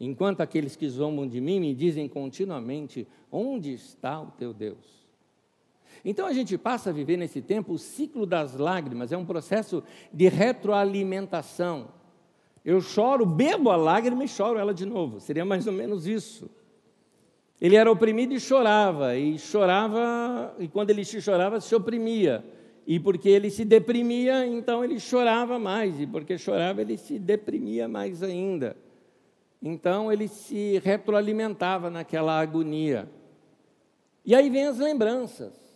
[0.00, 5.00] enquanto aqueles que zombam de mim me dizem continuamente: Onde está o teu Deus?
[6.04, 9.84] Então a gente passa a viver nesse tempo o ciclo das lágrimas, é um processo
[10.12, 11.88] de retroalimentação.
[12.64, 16.50] Eu choro, bebo a lágrima e choro ela de novo, seria mais ou menos isso.
[17.60, 22.42] Ele era oprimido e chorava, e chorava, e quando ele chorava, se oprimia.
[22.86, 27.86] E porque ele se deprimia, então ele chorava mais, e porque chorava, ele se deprimia
[27.86, 28.76] mais ainda.
[29.62, 33.08] Então ele se retroalimentava naquela agonia.
[34.24, 35.70] E aí vem as lembranças.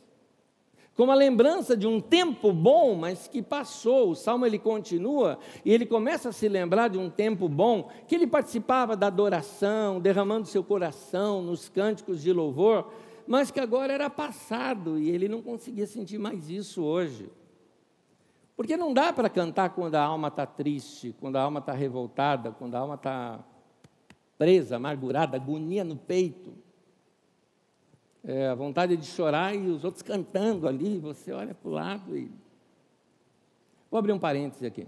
[0.96, 4.10] Como a lembrança de um tempo bom, mas que passou.
[4.10, 8.14] O salmo ele continua e ele começa a se lembrar de um tempo bom, que
[8.14, 12.92] ele participava da adoração, derramando seu coração nos cânticos de louvor,
[13.26, 17.28] mas que agora era passado e ele não conseguia sentir mais isso hoje.
[18.56, 22.52] Porque não dá para cantar quando a alma está triste, quando a alma está revoltada,
[22.52, 23.44] quando a alma está
[24.44, 26.52] presa, amargurada, agonia no peito.
[28.22, 32.14] é, a vontade de chorar e os outros cantando ali, você olha para o lado
[32.14, 32.30] e.
[33.90, 34.86] Vou abrir um parêntese aqui.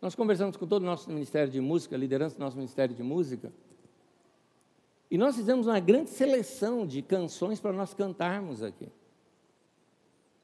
[0.00, 3.02] Nós conversamos com todo o nosso Ministério de Música, a liderança do nosso Ministério de
[3.02, 3.52] Música,
[5.10, 8.86] e nós fizemos uma grande seleção de canções para nós cantarmos aqui.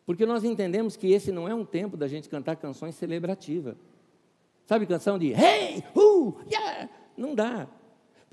[0.05, 3.77] Porque nós entendemos que esse não é um tempo da gente cantar canções celebrativas.
[4.67, 6.91] Sabe canção de hey, uh, yeah?
[7.17, 7.69] Não dá.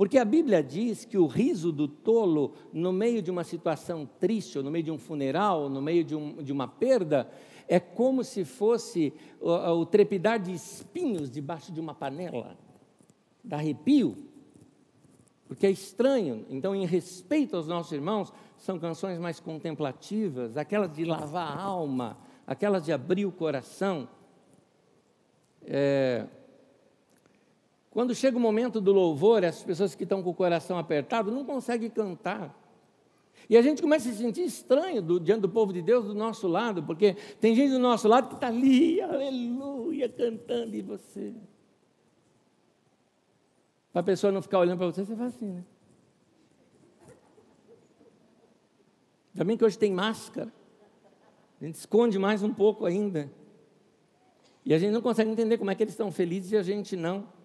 [0.02, 4.58] Porque a Bíblia diz que o riso do tolo, no meio de uma situação triste,
[4.58, 7.30] ou no meio de um funeral, no meio de, um, de uma perda,
[7.68, 12.58] é como se fosse o, o trepidar de espinhos debaixo de uma panela.
[13.44, 14.18] Dá arrepio.
[15.48, 16.48] Porque é estranho.
[16.50, 22.18] Então, em respeito aos nossos irmãos, são canções mais contemplativas, aquelas de lavar a alma,
[22.48, 24.10] aquelas de abrir o coração.
[25.64, 26.26] É,
[27.92, 31.44] quando chega o momento do louvor, as pessoas que estão com o coração apertado não
[31.44, 32.58] conseguem cantar.
[33.50, 36.14] E a gente começa a se sentir estranho do, diante do povo de Deus do
[36.14, 41.34] nosso lado, porque tem gente do nosso lado que está ali, aleluia, cantando, e você.
[43.92, 45.66] Para a pessoa não ficar olhando para você, você faz assim, né?
[49.36, 50.52] Também que hoje tem máscara.
[51.60, 53.30] A gente esconde mais um pouco ainda.
[54.64, 56.96] E a gente não consegue entender como é que eles estão felizes e a gente
[56.96, 57.41] não.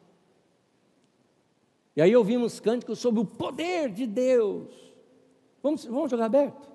[1.97, 4.69] E aí ouvimos cânticos sobre o poder de Deus.
[5.63, 6.71] Vamos, vamos jogar aberto?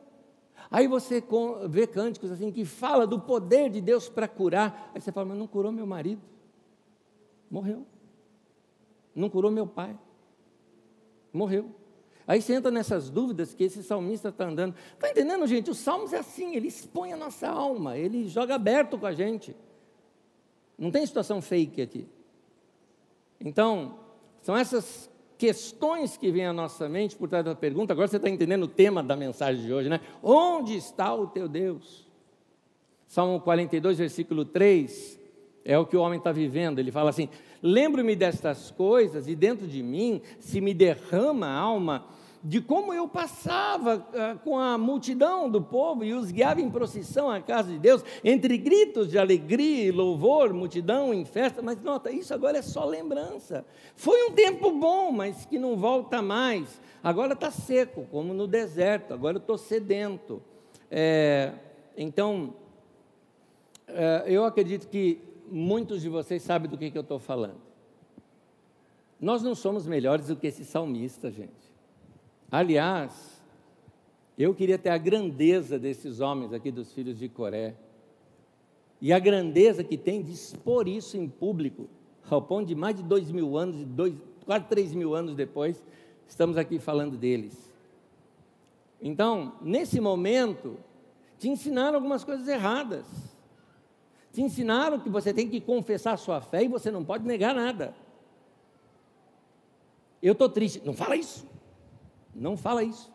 [0.69, 1.23] Aí você
[1.69, 4.91] vê cânticos assim que fala do poder de Deus para curar.
[4.95, 6.21] Aí você fala, mas não curou meu marido?
[7.51, 7.85] Morreu.
[9.13, 9.95] Não curou meu pai?
[11.31, 11.69] Morreu.
[12.25, 14.73] Aí você entra nessas dúvidas que esse salmista está andando.
[14.93, 15.69] Está entendendo, gente?
[15.69, 19.55] Os salmos é assim, ele expõe a nossa alma, ele joga aberto com a gente.
[20.77, 22.07] Não tem situação fake aqui.
[23.39, 23.99] Então,
[24.41, 25.10] são essas
[25.41, 27.93] questões que vêm à nossa mente por trás da pergunta.
[27.93, 29.99] Agora você está entendendo o tema da mensagem de hoje, né?
[30.21, 32.07] Onde está o teu Deus?
[33.07, 35.19] Salmo 42, versículo 3,
[35.65, 36.77] é o que o homem está vivendo.
[36.77, 37.27] Ele fala assim:
[37.59, 42.05] Lembro-me destas coisas e dentro de mim se me derrama a alma
[42.43, 47.29] de como eu passava uh, com a multidão do povo e os guiava em procissão
[47.29, 51.61] à casa de Deus, entre gritos de alegria e louvor, multidão em festa.
[51.61, 53.63] Mas nota, isso agora é só lembrança.
[53.95, 56.81] Foi um tempo bom, mas que não volta mais.
[57.03, 60.41] Agora está seco, como no deserto, agora estou sedento.
[60.89, 61.53] É,
[61.95, 62.55] então,
[63.87, 65.19] é, eu acredito que
[65.49, 67.61] muitos de vocês sabem do que, que eu estou falando.
[69.19, 71.70] Nós não somos melhores do que esse salmista, gente.
[72.51, 73.41] Aliás,
[74.37, 77.75] eu queria ter a grandeza desses homens aqui, dos filhos de Coré,
[78.99, 81.87] e a grandeza que tem de expor isso em público,
[82.29, 84.13] ao ponto de mais de dois mil anos, dois,
[84.45, 85.81] quase três mil anos depois,
[86.27, 87.71] estamos aqui falando deles.
[89.01, 90.77] Então, nesse momento,
[91.39, 93.05] te ensinaram algumas coisas erradas.
[94.31, 97.55] Te ensinaram que você tem que confessar a sua fé e você não pode negar
[97.55, 97.95] nada.
[100.21, 100.81] Eu estou triste.
[100.85, 101.50] Não fala isso.
[102.33, 103.11] Não fala isso.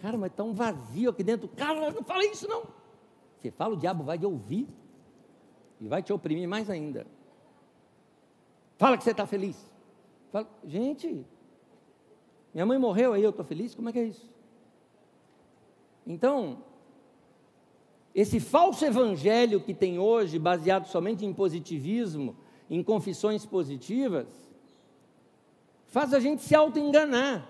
[0.00, 1.48] Cara, mas está um vazio aqui dentro.
[1.48, 2.64] Cara, não fala isso não.
[3.38, 4.68] Você fala, o diabo vai te ouvir
[5.80, 7.06] e vai te oprimir mais ainda.
[8.76, 9.70] Fala que você está feliz.
[10.30, 11.26] Fala, gente,
[12.52, 13.74] minha mãe morreu aí, eu estou feliz?
[13.74, 14.30] Como é que é isso?
[16.06, 16.62] Então,
[18.14, 22.36] esse falso evangelho que tem hoje, baseado somente em positivismo,
[22.68, 24.28] em confissões positivas,
[25.86, 27.48] faz a gente se auto-enganar.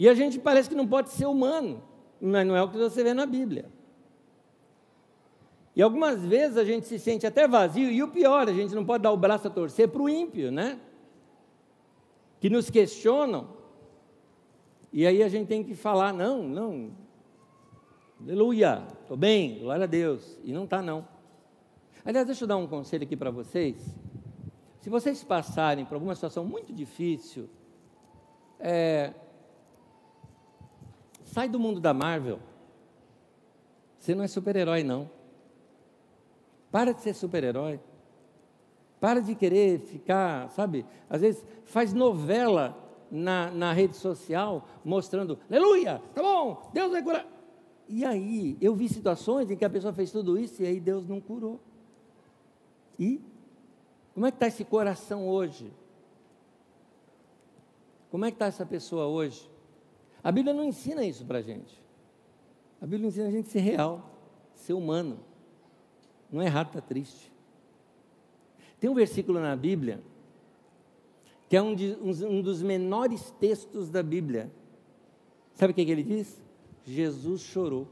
[0.00, 1.82] E a gente parece que não pode ser humano,
[2.18, 3.70] mas não é o que você vê na Bíblia.
[5.76, 8.82] E algumas vezes a gente se sente até vazio, e o pior, a gente não
[8.82, 10.80] pode dar o braço a torcer para o ímpio, né?
[12.40, 13.48] Que nos questionam,
[14.90, 16.92] e aí a gente tem que falar: não, não,
[18.22, 21.06] aleluia, estou bem, glória a Deus, e não está, não.
[22.02, 23.76] Aliás, deixa eu dar um conselho aqui para vocês.
[24.80, 27.50] Se vocês passarem por alguma situação muito difícil,
[28.58, 29.12] é,
[31.30, 32.40] Sai do mundo da Marvel.
[33.98, 35.08] Você não é super-herói, não.
[36.72, 37.78] Para de ser super-herói.
[38.98, 40.84] Para de querer ficar, sabe?
[41.08, 42.76] Às vezes faz novela
[43.10, 47.26] na, na rede social mostrando, aleluia, tá bom, Deus vai curar.
[47.88, 51.06] E aí, eu vi situações em que a pessoa fez tudo isso e aí Deus
[51.06, 51.60] não curou.
[52.98, 53.20] E
[54.14, 55.72] como é que está esse coração hoje?
[58.10, 59.49] Como é que está essa pessoa hoje?
[60.22, 61.80] A Bíblia não ensina isso para a gente.
[62.80, 64.10] A Bíblia ensina a gente ser real,
[64.54, 65.20] ser humano.
[66.30, 67.32] Não é errado estar tá triste.
[68.78, 70.02] Tem um versículo na Bíblia
[71.50, 74.48] que é um, de, um, um dos menores textos da Bíblia.
[75.56, 76.40] Sabe o que, que ele diz?
[76.84, 77.88] Jesus chorou.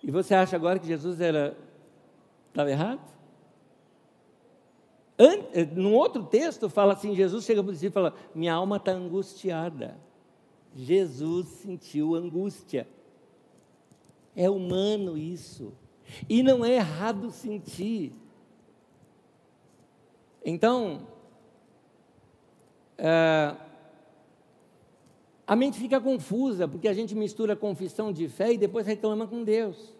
[0.00, 1.58] E você acha agora que Jesus era
[2.48, 3.11] estava errado?
[5.52, 8.76] Eh, num outro texto fala assim, Jesus chega para o discípulo e fala, minha alma
[8.76, 9.96] está angustiada.
[10.74, 12.88] Jesus sentiu angústia.
[14.34, 15.72] É humano isso.
[16.28, 18.12] E não é errado sentir.
[20.44, 21.06] Então,
[22.98, 23.54] é,
[25.46, 29.44] a mente fica confusa, porque a gente mistura confissão de fé e depois reclama com
[29.44, 29.94] Deus.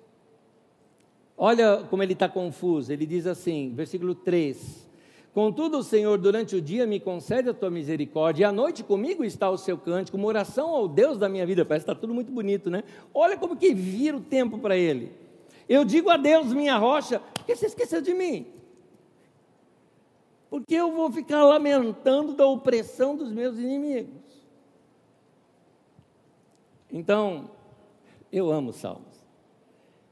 [1.36, 2.92] Olha como ele está confuso.
[2.92, 4.88] Ele diz assim, versículo 3:
[5.32, 9.24] Contudo, o Senhor, durante o dia, me concede a tua misericórdia, e à noite comigo
[9.24, 11.64] está o seu cântico, uma oração ao Deus da minha vida.
[11.64, 12.84] Parece que está tudo muito bonito, né?
[13.14, 15.10] Olha como que vira o tempo para ele.
[15.66, 18.46] Eu digo a Deus, minha rocha, por que você esqueceu de mim?
[20.50, 24.20] Porque eu vou ficar lamentando da opressão dos meus inimigos.
[26.92, 27.50] Então,
[28.30, 29.24] eu amo salmos.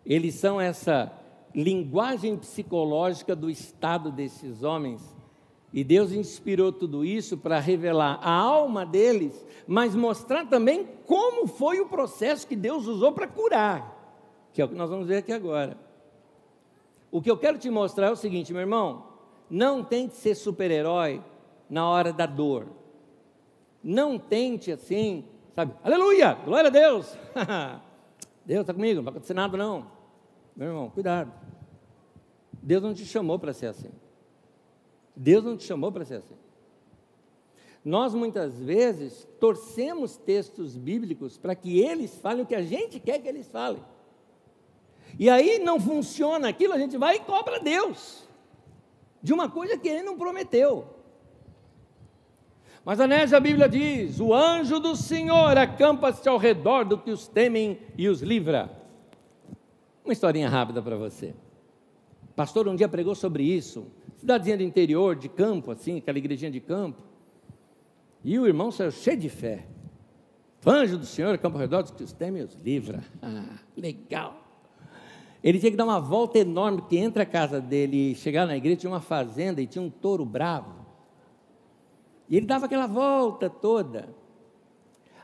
[0.06, 1.12] Eles são essa
[1.55, 5.01] linguagem psicológica do estado desses homens.
[5.72, 11.80] E Deus inspirou tudo isso para revelar a alma deles, mas mostrar também como foi
[11.80, 15.32] o processo que Deus usou para curar, que é o que nós vamos ver aqui
[15.32, 15.76] agora.
[17.11, 19.05] O que eu quero te mostrar é o seguinte, meu irmão:
[19.48, 21.22] não tente ser super-herói
[21.68, 22.66] na hora da dor.
[23.82, 25.24] Não tente assim,
[25.55, 25.72] sabe?
[25.82, 26.34] Aleluia!
[26.44, 27.16] Glória a Deus!
[28.44, 29.99] Deus está comigo, não vai acontecer nada não.
[30.57, 31.32] Meu irmão, cuidado.
[32.62, 33.90] Deus não te chamou para ser assim.
[35.16, 36.36] Deus não te chamou para ser assim.
[37.84, 43.18] Nós muitas vezes torcemos textos bíblicos para que eles falem o que a gente quer
[43.20, 43.82] que eles falem.
[45.18, 48.28] E aí não funciona aquilo, a gente vai e cobra Deus
[49.22, 50.86] de uma coisa que ele não prometeu.
[52.84, 57.28] Mas Anés, a Bíblia diz: o anjo do Senhor acampa-se ao redor do que os
[57.28, 58.80] temem e os livra.
[60.11, 61.32] Uma historinha rápida para você.
[62.34, 63.86] Pastor um dia pregou sobre isso,
[64.16, 67.00] cidadezinha do interior, de campo, assim, aquela igrejinha de campo.
[68.24, 69.68] E o irmão saiu cheio de fé.
[70.66, 73.04] Anjo do Senhor, campo ao redor dos que os temem e os livra.
[73.22, 74.34] Ah, legal.
[75.44, 78.56] Ele tinha que dar uma volta enorme, porque entre a casa dele e chegar na
[78.56, 80.74] igreja tinha uma fazenda e tinha um touro bravo.
[82.28, 84.08] E ele dava aquela volta toda.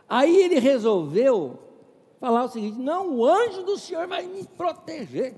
[0.09, 1.66] Aí ele resolveu
[2.21, 5.35] falar o seguinte: não, o anjo do Senhor vai me proteger.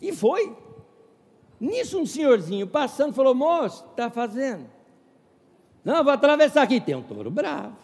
[0.00, 0.56] E foi.
[1.60, 4.66] Nisso, um senhorzinho passando falou: moço, está fazendo?
[5.84, 6.80] Não, vou atravessar aqui.
[6.80, 7.76] Tem um touro bravo.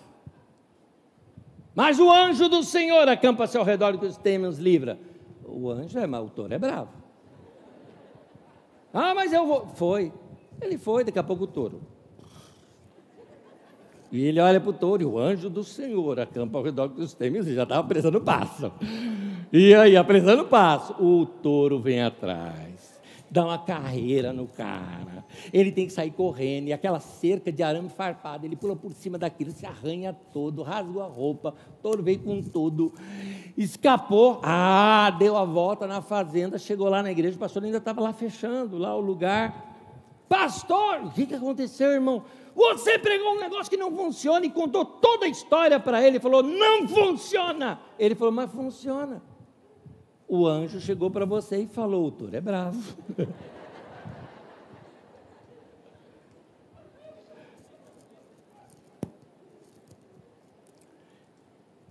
[1.74, 4.98] Mas o anjo do Senhor acampa-se ao redor que os temem os livra.
[5.44, 6.90] O anjo é, mas o touro é bravo.
[8.92, 9.66] Ah, mas eu vou.
[9.68, 10.12] Foi.
[10.60, 11.80] Ele foi, daqui a pouco o touro.
[14.12, 17.14] E ele olha para o touro, e o anjo do Senhor acampa ao redor dos
[17.14, 18.72] temes, e já estava apressando passo.
[19.52, 23.00] E aí, apressando passo, o touro vem atrás,
[23.30, 25.24] dá uma carreira no cara.
[25.52, 29.16] Ele tem que sair correndo, e aquela cerca de arame farpado, ele pula por cima
[29.16, 32.92] daquilo, se arranha todo, rasgou a roupa, touro veio com tudo,
[33.56, 38.00] escapou, ah, deu a volta na fazenda, chegou lá na igreja, o pastor ainda estava
[38.00, 39.68] lá fechando lá o lugar.
[40.28, 42.22] Pastor, o que, que aconteceu, irmão?
[42.54, 46.18] Você pregou um negócio que não funciona e contou toda a história para ele.
[46.20, 47.80] Falou, não funciona.
[47.98, 49.22] Ele falou, mas funciona.
[50.32, 52.80] O anjo chegou para você e falou: o touro é bravo.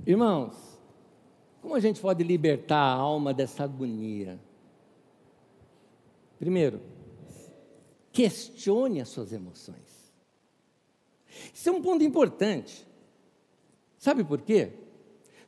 [0.08, 0.80] Irmãos,
[1.62, 4.40] como a gente pode libertar a alma dessa agonia?
[6.40, 6.80] Primeiro,
[8.14, 9.89] questione as suas emoções.
[11.54, 12.88] Isso é um ponto importante.
[13.98, 14.72] Sabe por quê?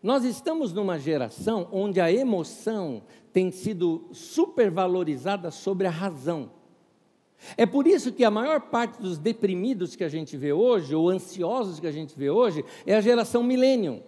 [0.01, 6.51] Nós estamos numa geração onde a emoção tem sido supervalorizada sobre a razão.
[7.57, 11.09] É por isso que a maior parte dos deprimidos que a gente vê hoje, ou
[11.09, 14.03] ansiosos que a gente vê hoje, é a geração milênio.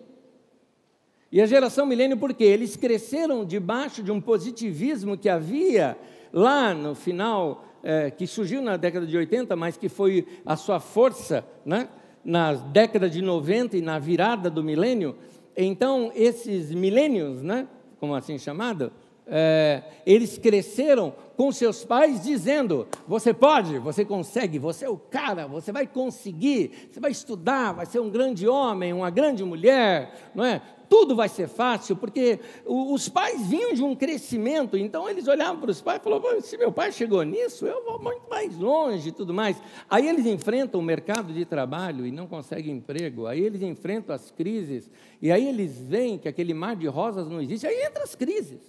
[1.32, 2.44] E a geração milênio, por quê?
[2.44, 5.98] Eles cresceram debaixo de um positivismo que havia
[6.32, 10.80] lá no final é, que surgiu na década de 80, mas que foi a sua
[10.80, 11.90] força né,
[12.24, 15.16] na década de 90 e na virada do milênio.
[15.56, 17.68] Então, esses milênios, né,
[18.00, 18.92] como assim chamado,
[19.28, 25.48] é, eles cresceram com seus pais dizendo: você pode, você consegue, você é o cara,
[25.48, 30.44] você vai conseguir, você vai estudar, vai ser um grande homem, uma grande mulher, não
[30.44, 30.62] é?
[30.94, 35.72] Tudo vai ser fácil, porque os pais vinham de um crescimento, então eles olhavam para
[35.72, 39.12] os pais e falavam: se meu pai chegou nisso, eu vou muito mais longe e
[39.12, 39.60] tudo mais.
[39.90, 44.30] Aí eles enfrentam o mercado de trabalho e não conseguem emprego, aí eles enfrentam as
[44.30, 44.88] crises,
[45.20, 48.62] e aí eles veem que aquele mar de rosas não existe, aí entra as crises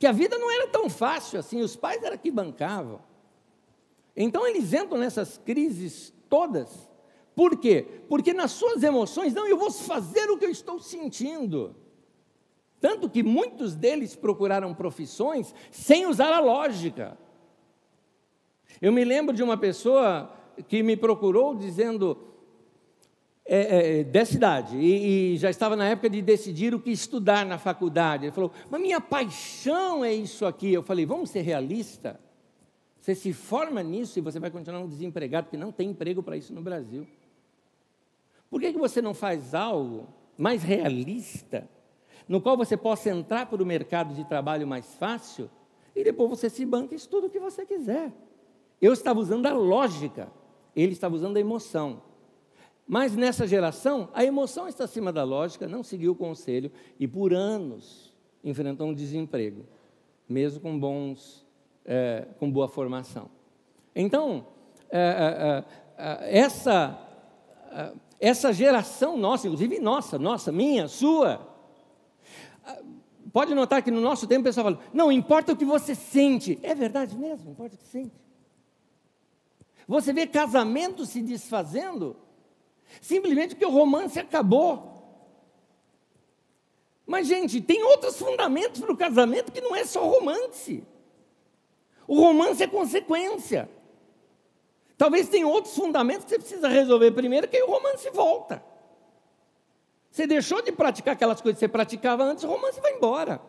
[0.00, 2.98] que a vida não era tão fácil assim, os pais eram que bancavam.
[4.16, 6.89] Então eles entram nessas crises todas.
[7.40, 7.86] Por quê?
[8.06, 11.74] Porque nas suas emoções, não, eu vou fazer o que eu estou sentindo.
[12.78, 17.16] Tanto que muitos deles procuraram profissões sem usar a lógica.
[18.78, 20.30] Eu me lembro de uma pessoa
[20.68, 22.18] que me procurou dizendo:
[23.46, 27.46] é, é, dessa idade, e, e, já estava na época de decidir o que estudar
[27.46, 28.26] na faculdade.
[28.26, 30.74] Ele falou, mas minha paixão é isso aqui.
[30.74, 32.20] Eu falei, vamos ser realista.
[33.00, 36.36] Você se forma nisso e você vai continuar um desempregado, porque não tem emprego para
[36.36, 37.06] isso no Brasil.
[38.50, 41.68] Por que, que você não faz algo mais realista,
[42.28, 45.48] no qual você possa entrar para o mercado de trabalho mais fácil,
[45.94, 48.12] e depois você se banca e estuda o que você quiser?
[48.80, 50.32] Eu estava usando a lógica,
[50.74, 52.02] ele estava usando a emoção.
[52.86, 57.32] Mas nessa geração, a emoção está acima da lógica, não seguiu o conselho e por
[57.32, 59.64] anos enfrentou um desemprego,
[60.28, 61.46] mesmo com bons,
[61.84, 63.30] é, com boa formação.
[63.94, 64.46] Então,
[64.90, 65.62] é,
[65.98, 66.98] é, essa
[68.20, 71.48] essa geração nossa, inclusive nossa, nossa, minha, sua,
[73.32, 76.58] pode notar que no nosso tempo o pessoal fala: não importa o que você sente,
[76.62, 78.14] é verdade mesmo, importa o que sente.
[79.88, 82.16] Você vê casamento se desfazendo
[83.00, 84.88] Simplesmente porque o romance acabou.
[87.06, 90.84] Mas, gente, tem outros fundamentos para o casamento que não é só romance.
[92.06, 93.68] O romance é consequência.
[95.00, 98.62] Talvez tenha outros fundamentos que você precisa resolver primeiro, que aí o romance volta.
[100.10, 103.40] Você deixou de praticar aquelas coisas que você praticava antes, o romance vai embora.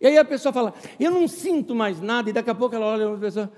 [0.00, 2.86] E aí a pessoa fala, eu não sinto mais nada, e daqui a pouco ela
[2.86, 3.52] olha para a pessoa,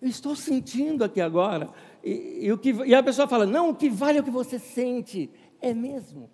[0.00, 1.68] eu estou sentindo aqui agora.
[2.02, 4.30] E, e, o que, e a pessoa fala: não, o que vale é o que
[4.30, 5.30] você sente.
[5.60, 6.30] É mesmo.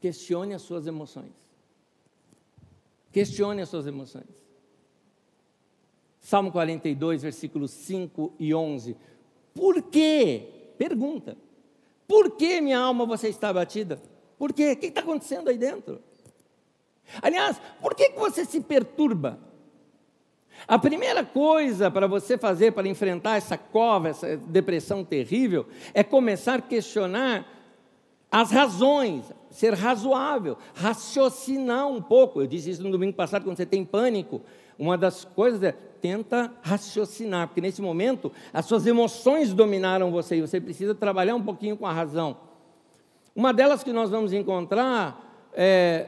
[0.00, 1.32] Questione as suas emoções.
[3.10, 4.49] Questione as suas emoções.
[6.30, 8.96] Salmo 42, versículos 5 e 11.
[9.52, 10.74] Por quê?
[10.78, 11.36] Pergunta.
[12.06, 14.00] Por que minha alma você está abatida?
[14.38, 14.70] Por quê?
[14.70, 16.00] O que está acontecendo aí dentro?
[17.20, 19.40] Aliás, por que você se perturba?
[20.68, 26.60] A primeira coisa para você fazer para enfrentar essa cova, essa depressão terrível, é começar
[26.60, 27.44] a questionar
[28.30, 32.40] as razões, ser razoável, raciocinar um pouco.
[32.40, 34.42] Eu disse isso no domingo passado, quando você tem pânico.
[34.80, 40.40] Uma das coisas é tenta raciocinar, porque nesse momento as suas emoções dominaram você e
[40.40, 42.34] você precisa trabalhar um pouquinho com a razão.
[43.36, 46.06] Uma delas que nós vamos encontrar é,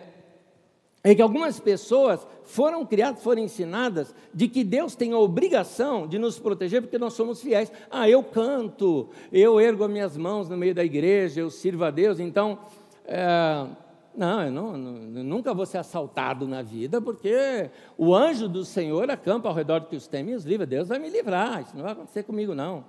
[1.04, 6.18] é que algumas pessoas foram criadas, foram ensinadas de que Deus tem a obrigação de
[6.18, 7.70] nos proteger porque nós somos fiéis.
[7.90, 11.90] Ah, eu canto, eu ergo as minhas mãos no meio da igreja, eu sirvo a
[11.90, 12.58] Deus, então.
[13.04, 13.66] É,
[14.14, 19.48] não, eu, não, nunca vou ser assaltado na vida, porque o anjo do Senhor acampa
[19.48, 20.66] ao redor do que os temem e os livra.
[20.66, 22.84] Deus vai me livrar, isso não vai acontecer comigo, não.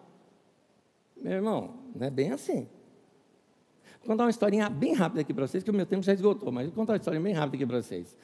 [1.16, 2.68] Meu irmão, não é bem assim.
[4.00, 6.52] Vou contar uma historinha bem rápida aqui para vocês, que o meu tempo já esgotou,
[6.52, 8.18] mas vou contar uma historinha bem rápida aqui para vocês.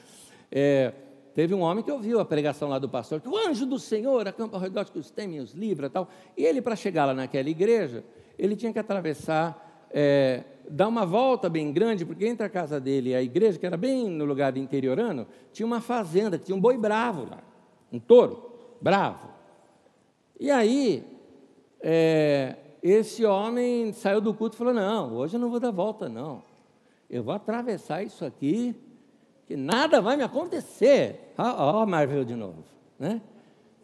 [0.52, 0.94] É,
[1.34, 4.28] Teve um homem que ouviu a pregação lá do pastor, que o anjo do Senhor
[4.28, 6.10] acampa ao redor que os temem os livra tal.
[6.36, 8.04] E ele, para chegar lá naquela igreja,
[8.38, 13.10] ele tinha que atravessar, é, dar uma volta bem grande, porque entre a casa dele
[13.10, 16.78] e a igreja, que era bem no lugar interiorano, tinha uma fazenda, tinha um boi
[16.78, 17.40] bravo lá,
[17.92, 19.28] um touro bravo.
[20.40, 21.04] E aí,
[21.82, 26.08] é, esse homem saiu do culto e falou: Não, hoje eu não vou dar volta,
[26.08, 26.44] não.
[27.10, 28.76] Eu vou atravessar isso aqui
[29.48, 31.34] que nada vai me acontecer.
[31.38, 32.64] Ó, oh, Marvel de novo,
[33.00, 33.20] né?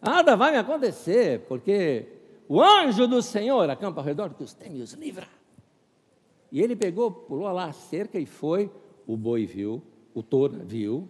[0.00, 2.06] Nada vai me acontecer, porque
[2.48, 5.26] o anjo do Senhor acampa ao redor que os teme e os livra.
[6.50, 8.70] E ele pegou, pulou lá a cerca e foi.
[9.06, 9.82] O boi viu,
[10.14, 11.08] o touro viu,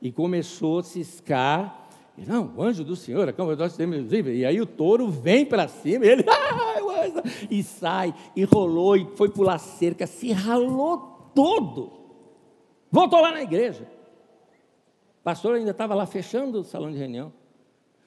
[0.00, 1.88] e começou a ciscar.
[2.16, 4.32] E, não, o anjo do Senhor acampa ao redor dos teme e os livra.
[4.32, 9.06] E aí o touro vem para cima, e ele, ah, e sai, e rolou, e
[9.16, 11.92] foi pular a cerca, se ralou todo.
[12.90, 13.86] Voltou lá na igreja.
[15.20, 17.32] O pastor ainda estava lá fechando o salão de reunião.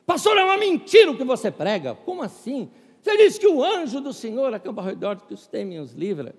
[0.05, 1.95] Pastor, é uma mentira o que você prega.
[1.95, 2.69] Como assim?
[3.03, 5.91] Você diz que o anjo do Senhor acampa ao redor que os temem e os
[5.91, 6.33] livra.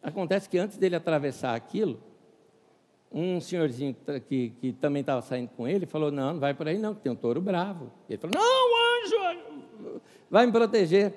[0.00, 2.00] Acontece que antes dele atravessar aquilo,
[3.10, 3.96] um senhorzinho
[4.28, 7.10] que, que também estava saindo com ele falou: Não, não vai por aí não, tem
[7.10, 7.90] um touro bravo.
[8.08, 10.00] Ele falou: Não, anjo,
[10.30, 11.12] vai me proteger.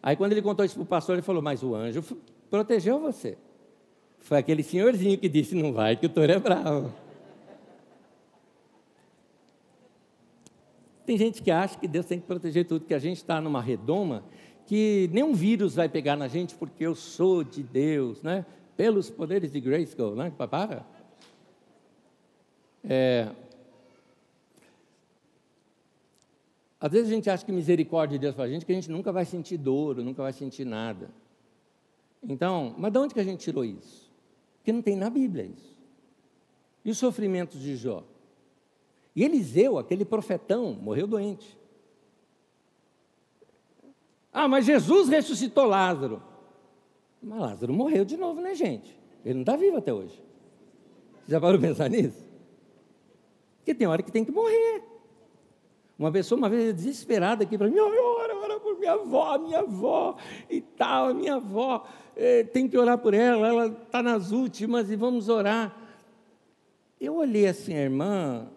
[0.00, 2.04] Aí, quando ele contou isso para o pastor, ele falou: Mas o anjo
[2.48, 3.36] protegeu você.
[4.18, 6.94] Foi aquele senhorzinho que disse: Não vai, que o touro é bravo.
[11.04, 13.60] Tem gente que acha que Deus tem que proteger tudo, que a gente está numa
[13.60, 14.24] redoma,
[14.66, 18.46] que nenhum vírus vai pegar na gente porque eu sou de Deus, né?
[18.76, 20.32] Pelos poderes de Grayskull, né?
[20.36, 20.86] Para.
[22.84, 23.28] É...
[26.80, 28.90] Às vezes a gente acha que misericórdia de Deus para a gente, que a gente
[28.90, 31.10] nunca vai sentir dor, nunca vai sentir nada.
[32.22, 34.10] Então, mas de onde que a gente tirou isso?
[34.58, 35.76] Porque não tem na Bíblia isso.
[36.84, 38.04] E os sofrimentos de Jó?
[39.14, 41.58] E Eliseu, aquele profetão, morreu doente.
[44.32, 46.22] Ah, mas Jesus ressuscitou Lázaro.
[47.22, 48.98] Mas Lázaro morreu de novo, né, gente?
[49.24, 50.22] Ele não está vivo até hoje.
[51.28, 52.30] Já parou pensar nisso?
[53.58, 54.82] Porque tem hora que tem que morrer.
[55.98, 60.16] Uma pessoa, uma vez, desesperada aqui para mim, ora, ora por minha avó, minha avó
[60.48, 61.86] e tal, minha avó,
[62.16, 65.76] eh, tem que orar por ela, ela está nas últimas e vamos orar.
[67.00, 68.48] Eu olhei assim, a irmã,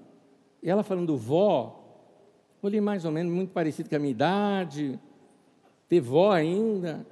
[0.66, 1.80] e ela falando vó,
[2.60, 5.00] olhei mais ou menos, muito parecido com a minha idade,
[5.88, 7.06] ter vó ainda.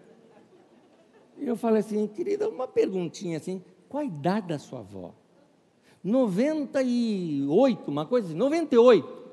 [1.37, 5.13] E eu falei assim, querida, uma perguntinha assim, qual a idade da sua avó?
[6.03, 9.07] 98, uma coisa assim, 98.
[9.07, 9.23] Eu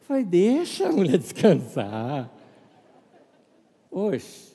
[0.00, 2.28] falei, deixa a mulher descansar.
[3.88, 4.52] Oxe.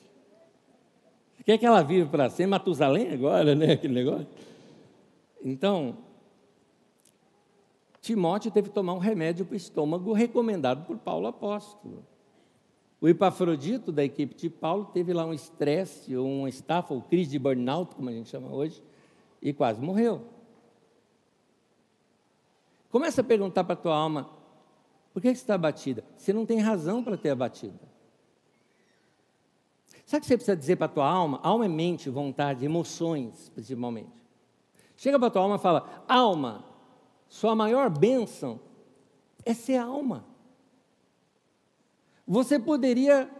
[1.46, 3.72] Quer que ela vive para ser Matusalém agora, né?
[3.72, 4.28] Aquele negócio.
[5.42, 5.96] Então,
[8.00, 12.04] Timóteo teve que tomar um remédio para o estômago recomendado por Paulo apóstolo.
[13.00, 17.38] O Epafrodito, da equipe de Paulo, teve lá um estresse, uma estafa, ou crise de
[17.38, 18.82] burnout, como a gente chama hoje,
[19.40, 20.22] e quase morreu.
[22.90, 24.28] Começa a perguntar para a tua alma,
[25.12, 26.04] por que você está abatida?
[26.16, 27.90] Você não tem razão para ter abatida.
[30.04, 31.40] Sabe o que você precisa dizer para a tua alma?
[31.42, 34.22] Alma é mente, vontade, emoções, principalmente.
[34.96, 36.64] Chega para a tua alma e fala, alma,
[37.30, 38.60] sua maior bênção
[39.46, 40.26] é ser alma.
[42.26, 43.30] Você poderia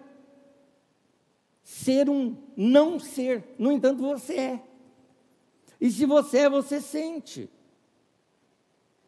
[1.63, 4.65] ser um não ser, no entanto, você é.
[5.81, 7.51] E se você é, você sente.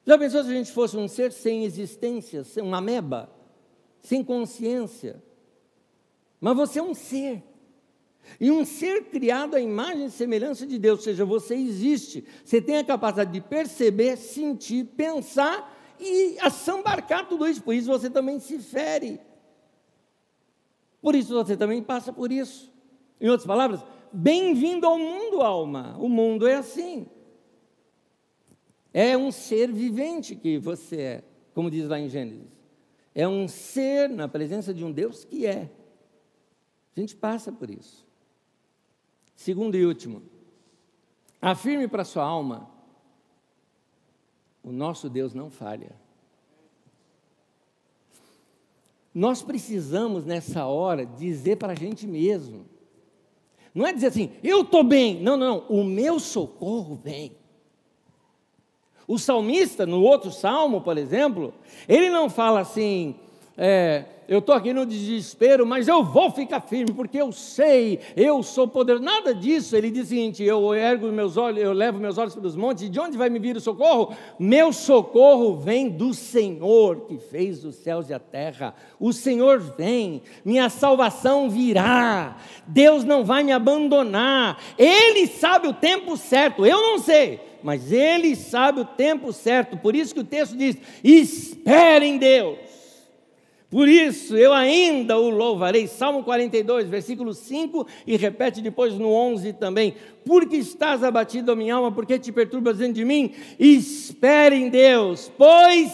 [0.05, 3.31] Já pensou se a gente fosse um ser sem existência, uma ameba,
[4.01, 5.23] sem consciência?
[6.41, 7.43] Mas você é um ser.
[8.41, 12.61] E um ser criado à imagem e semelhança de Deus, ou seja, você existe, você
[12.61, 18.39] tem a capacidade de perceber, sentir, pensar e assambarcar tudo isso, por isso você também
[18.39, 19.21] se fere.
[21.01, 22.73] Por isso você também passa por isso.
[23.21, 25.97] Em outras palavras, bem-vindo ao mundo, alma.
[25.99, 27.07] O mundo é assim.
[28.95, 32.61] É um ser vivente que você é, como diz lá em Gênesis.
[33.15, 35.71] É um ser na presença de um Deus que é.
[36.97, 38.07] A gente passa por isso.
[39.35, 40.23] Segundo e último,
[41.41, 42.71] afirme para sua alma:
[44.63, 46.01] o nosso Deus não falha.
[49.15, 52.65] Nós precisamos, nessa hora, dizer para a gente mesmo.
[53.75, 55.21] Não é dizer assim, eu estou bem.
[55.21, 55.67] Não, não, não.
[55.69, 57.37] O meu socorro vem.
[59.07, 61.53] O salmista, no outro salmo, por exemplo,
[61.89, 63.17] ele não fala assim,
[63.57, 68.43] é, eu estou aqui no desespero, mas eu vou ficar firme, porque eu sei, eu
[68.43, 69.05] sou poderoso.
[69.05, 69.77] Nada disso.
[69.77, 72.85] Ele diz o seguinte: eu ergo meus olhos, eu levo meus olhos para os montes,
[72.85, 74.17] e de onde vai me vir o socorro?
[74.39, 78.75] Meu socorro vem do Senhor que fez os céus e a terra.
[78.99, 82.39] O Senhor vem, minha salvação virá.
[82.67, 84.59] Deus não vai me abandonar.
[84.79, 89.95] Ele sabe o tempo certo, eu não sei mas Ele sabe o tempo certo, por
[89.95, 92.72] isso que o texto diz: espere em Deus.
[93.73, 95.87] Por isso eu ainda o louvarei.
[95.87, 99.95] Salmo 42, versículo 5, e repete depois no 11 também.
[100.27, 103.33] Porque estás abatido, minha alma, porque te perturbas dentro de mim?
[103.59, 105.91] Espere em Deus, pois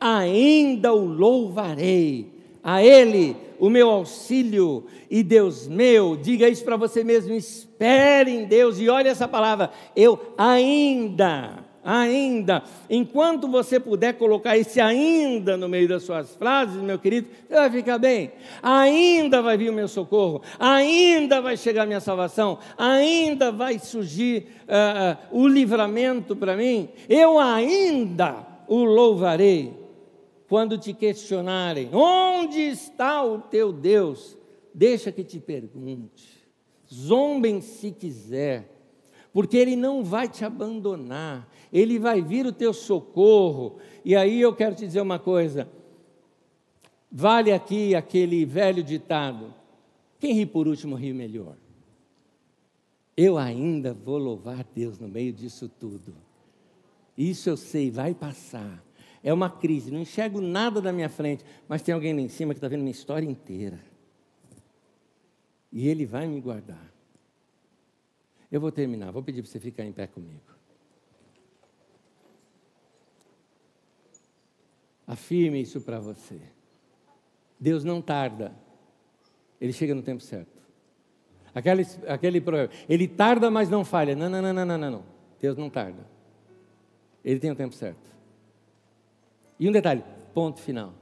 [0.00, 2.26] ainda o louvarei.
[2.64, 6.16] A Ele, o meu auxílio e Deus meu.
[6.16, 7.34] Diga isso para você mesmo.
[7.34, 8.80] Espere em Deus.
[8.80, 9.70] E olha essa palavra.
[9.94, 12.62] Eu ainda ainda.
[12.88, 17.70] Enquanto você puder colocar esse ainda no meio das suas frases, meu querido, você vai
[17.70, 18.32] ficar bem.
[18.62, 24.46] Ainda vai vir o meu socorro, ainda vai chegar a minha salvação, ainda vai surgir
[24.64, 26.88] uh, o livramento para mim.
[27.08, 29.78] Eu ainda o louvarei.
[30.48, 34.36] Quando te questionarem, onde está o teu Deus?
[34.74, 36.40] Deixa que te pergunte.
[36.92, 38.68] Zombem se quiser
[39.32, 43.78] porque Ele não vai te abandonar, Ele vai vir o teu socorro.
[44.04, 45.68] E aí eu quero te dizer uma coisa:
[47.10, 49.54] vale aqui aquele velho ditado:
[50.18, 51.56] quem ri por último ri melhor.
[53.16, 56.14] Eu ainda vou louvar Deus no meio disso tudo.
[57.16, 58.82] Isso eu sei, vai passar.
[59.22, 62.54] É uma crise, não enxergo nada da minha frente, mas tem alguém lá em cima
[62.54, 63.78] que está vendo minha história inteira.
[65.70, 66.90] E Ele vai me guardar.
[68.50, 70.59] Eu vou terminar, vou pedir para você ficar em pé comigo.
[75.10, 76.40] Afirme isso para você.
[77.58, 78.54] Deus não tarda,
[79.60, 80.62] Ele chega no tempo certo.
[81.52, 84.14] Aquele, aquele problema, Ele tarda, mas não falha.
[84.14, 85.04] Não, não, não, não, não, não.
[85.40, 86.06] Deus não tarda.
[87.24, 88.08] Ele tem o tempo certo.
[89.58, 90.94] E um detalhe: ponto final.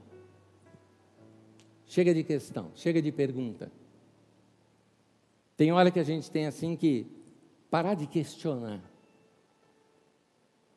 [1.85, 3.71] Chega de questão, chega de pergunta.
[5.55, 7.05] Tem hora que a gente tem assim que
[7.69, 8.81] parar de questionar.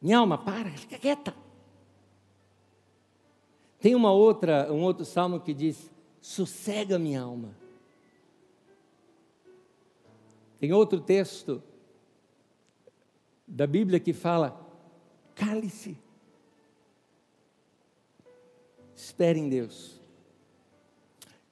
[0.03, 1.42] Minha alma, para, fica quieta.
[3.83, 7.53] Tem uma outra, um outro salmo que diz: sossega minha alma.
[10.61, 11.61] Tem outro texto
[13.45, 14.57] da Bíblia que fala:
[15.35, 15.99] cale-se.
[18.95, 20.01] Espere em Deus.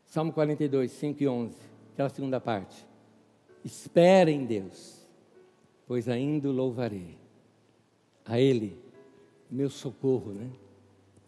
[0.07, 1.57] Salmo 42, 5 e 11,
[1.93, 2.87] aquela segunda parte.
[3.65, 5.05] Espere em Deus,
[5.85, 7.19] pois ainda o louvarei.
[8.25, 8.79] A Ele,
[9.51, 10.49] meu socorro, né?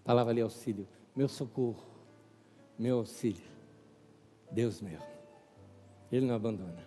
[0.05, 0.87] Palavra ali auxílio.
[1.15, 1.83] Meu socorro,
[2.79, 3.53] meu auxílio.
[4.51, 4.99] Deus meu.
[6.11, 6.87] Ele não abandona.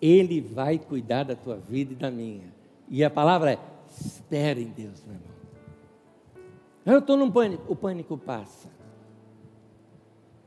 [0.00, 2.52] Ele vai cuidar da tua vida e da minha.
[2.88, 5.28] E a palavra é: espere em Deus, meu irmão.
[6.86, 8.68] Eu estou num pânico, o pânico passa.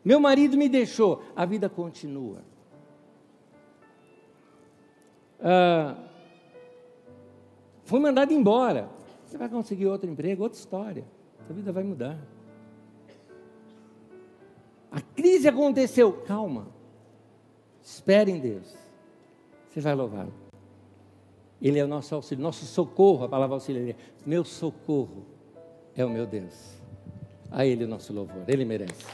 [0.04, 2.40] Meu marido me deixou, a vida continua.
[5.40, 5.96] Ah,
[7.84, 8.90] fui mandado embora.
[9.26, 11.06] Você vai conseguir outro emprego, outra história.
[11.52, 12.18] Sua vida vai mudar.
[14.90, 16.14] A crise aconteceu.
[16.26, 16.68] Calma.
[17.84, 18.74] Espere em Deus.
[19.68, 20.34] Você vai louvá-lo.
[21.62, 23.94] Ele é o nosso auxílio, nosso socorro, a palavra auxílio
[24.26, 25.26] meu socorro
[25.94, 26.54] é o meu Deus.
[27.52, 29.06] A Ele o nosso louvor, Ele merece.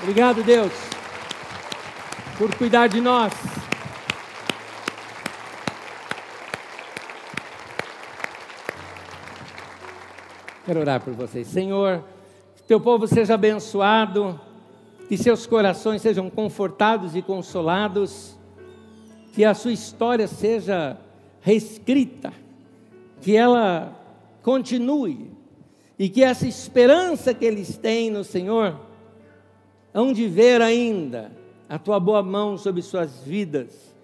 [0.00, 0.72] Obrigado, Deus,
[2.38, 3.61] por cuidar de nós.
[10.64, 11.48] Quero orar por vocês.
[11.48, 12.04] Senhor,
[12.54, 14.40] que teu povo seja abençoado,
[15.08, 18.38] que seus corações sejam confortados e consolados,
[19.32, 20.96] que a sua história seja
[21.40, 22.32] reescrita
[23.20, 23.92] que ela
[24.40, 25.32] continue
[25.98, 28.76] e que essa esperança que eles têm no Senhor,
[29.92, 31.32] hão de ver ainda
[31.68, 33.96] a tua boa mão sobre suas vidas,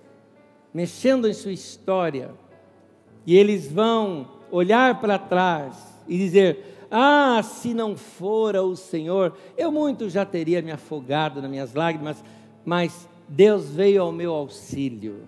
[0.75, 2.31] mexendo em sua história,
[3.25, 9.71] e eles vão olhar para trás e dizer: Ah, se não fora o Senhor, eu
[9.71, 12.23] muito já teria me afogado nas minhas lágrimas,
[12.65, 15.23] mas Deus veio ao meu auxílio.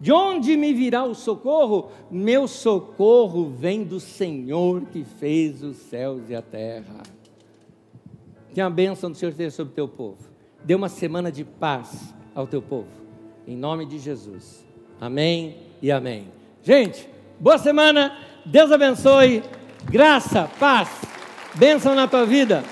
[0.00, 1.90] De onde me virá o socorro?
[2.08, 7.02] Meu socorro vem do Senhor que fez os céus e a terra.
[8.54, 10.18] Que a bênção do Senhor esteja sobre o teu povo.
[10.64, 12.86] Dê uma semana de paz ao teu povo.
[13.46, 14.64] Em nome de Jesus.
[15.00, 16.28] Amém e amém.
[16.62, 17.08] Gente,
[17.40, 18.16] boa semana.
[18.48, 19.42] Deus abençoe.
[19.90, 20.88] Graça, paz,
[21.54, 22.64] bênção na tua vida.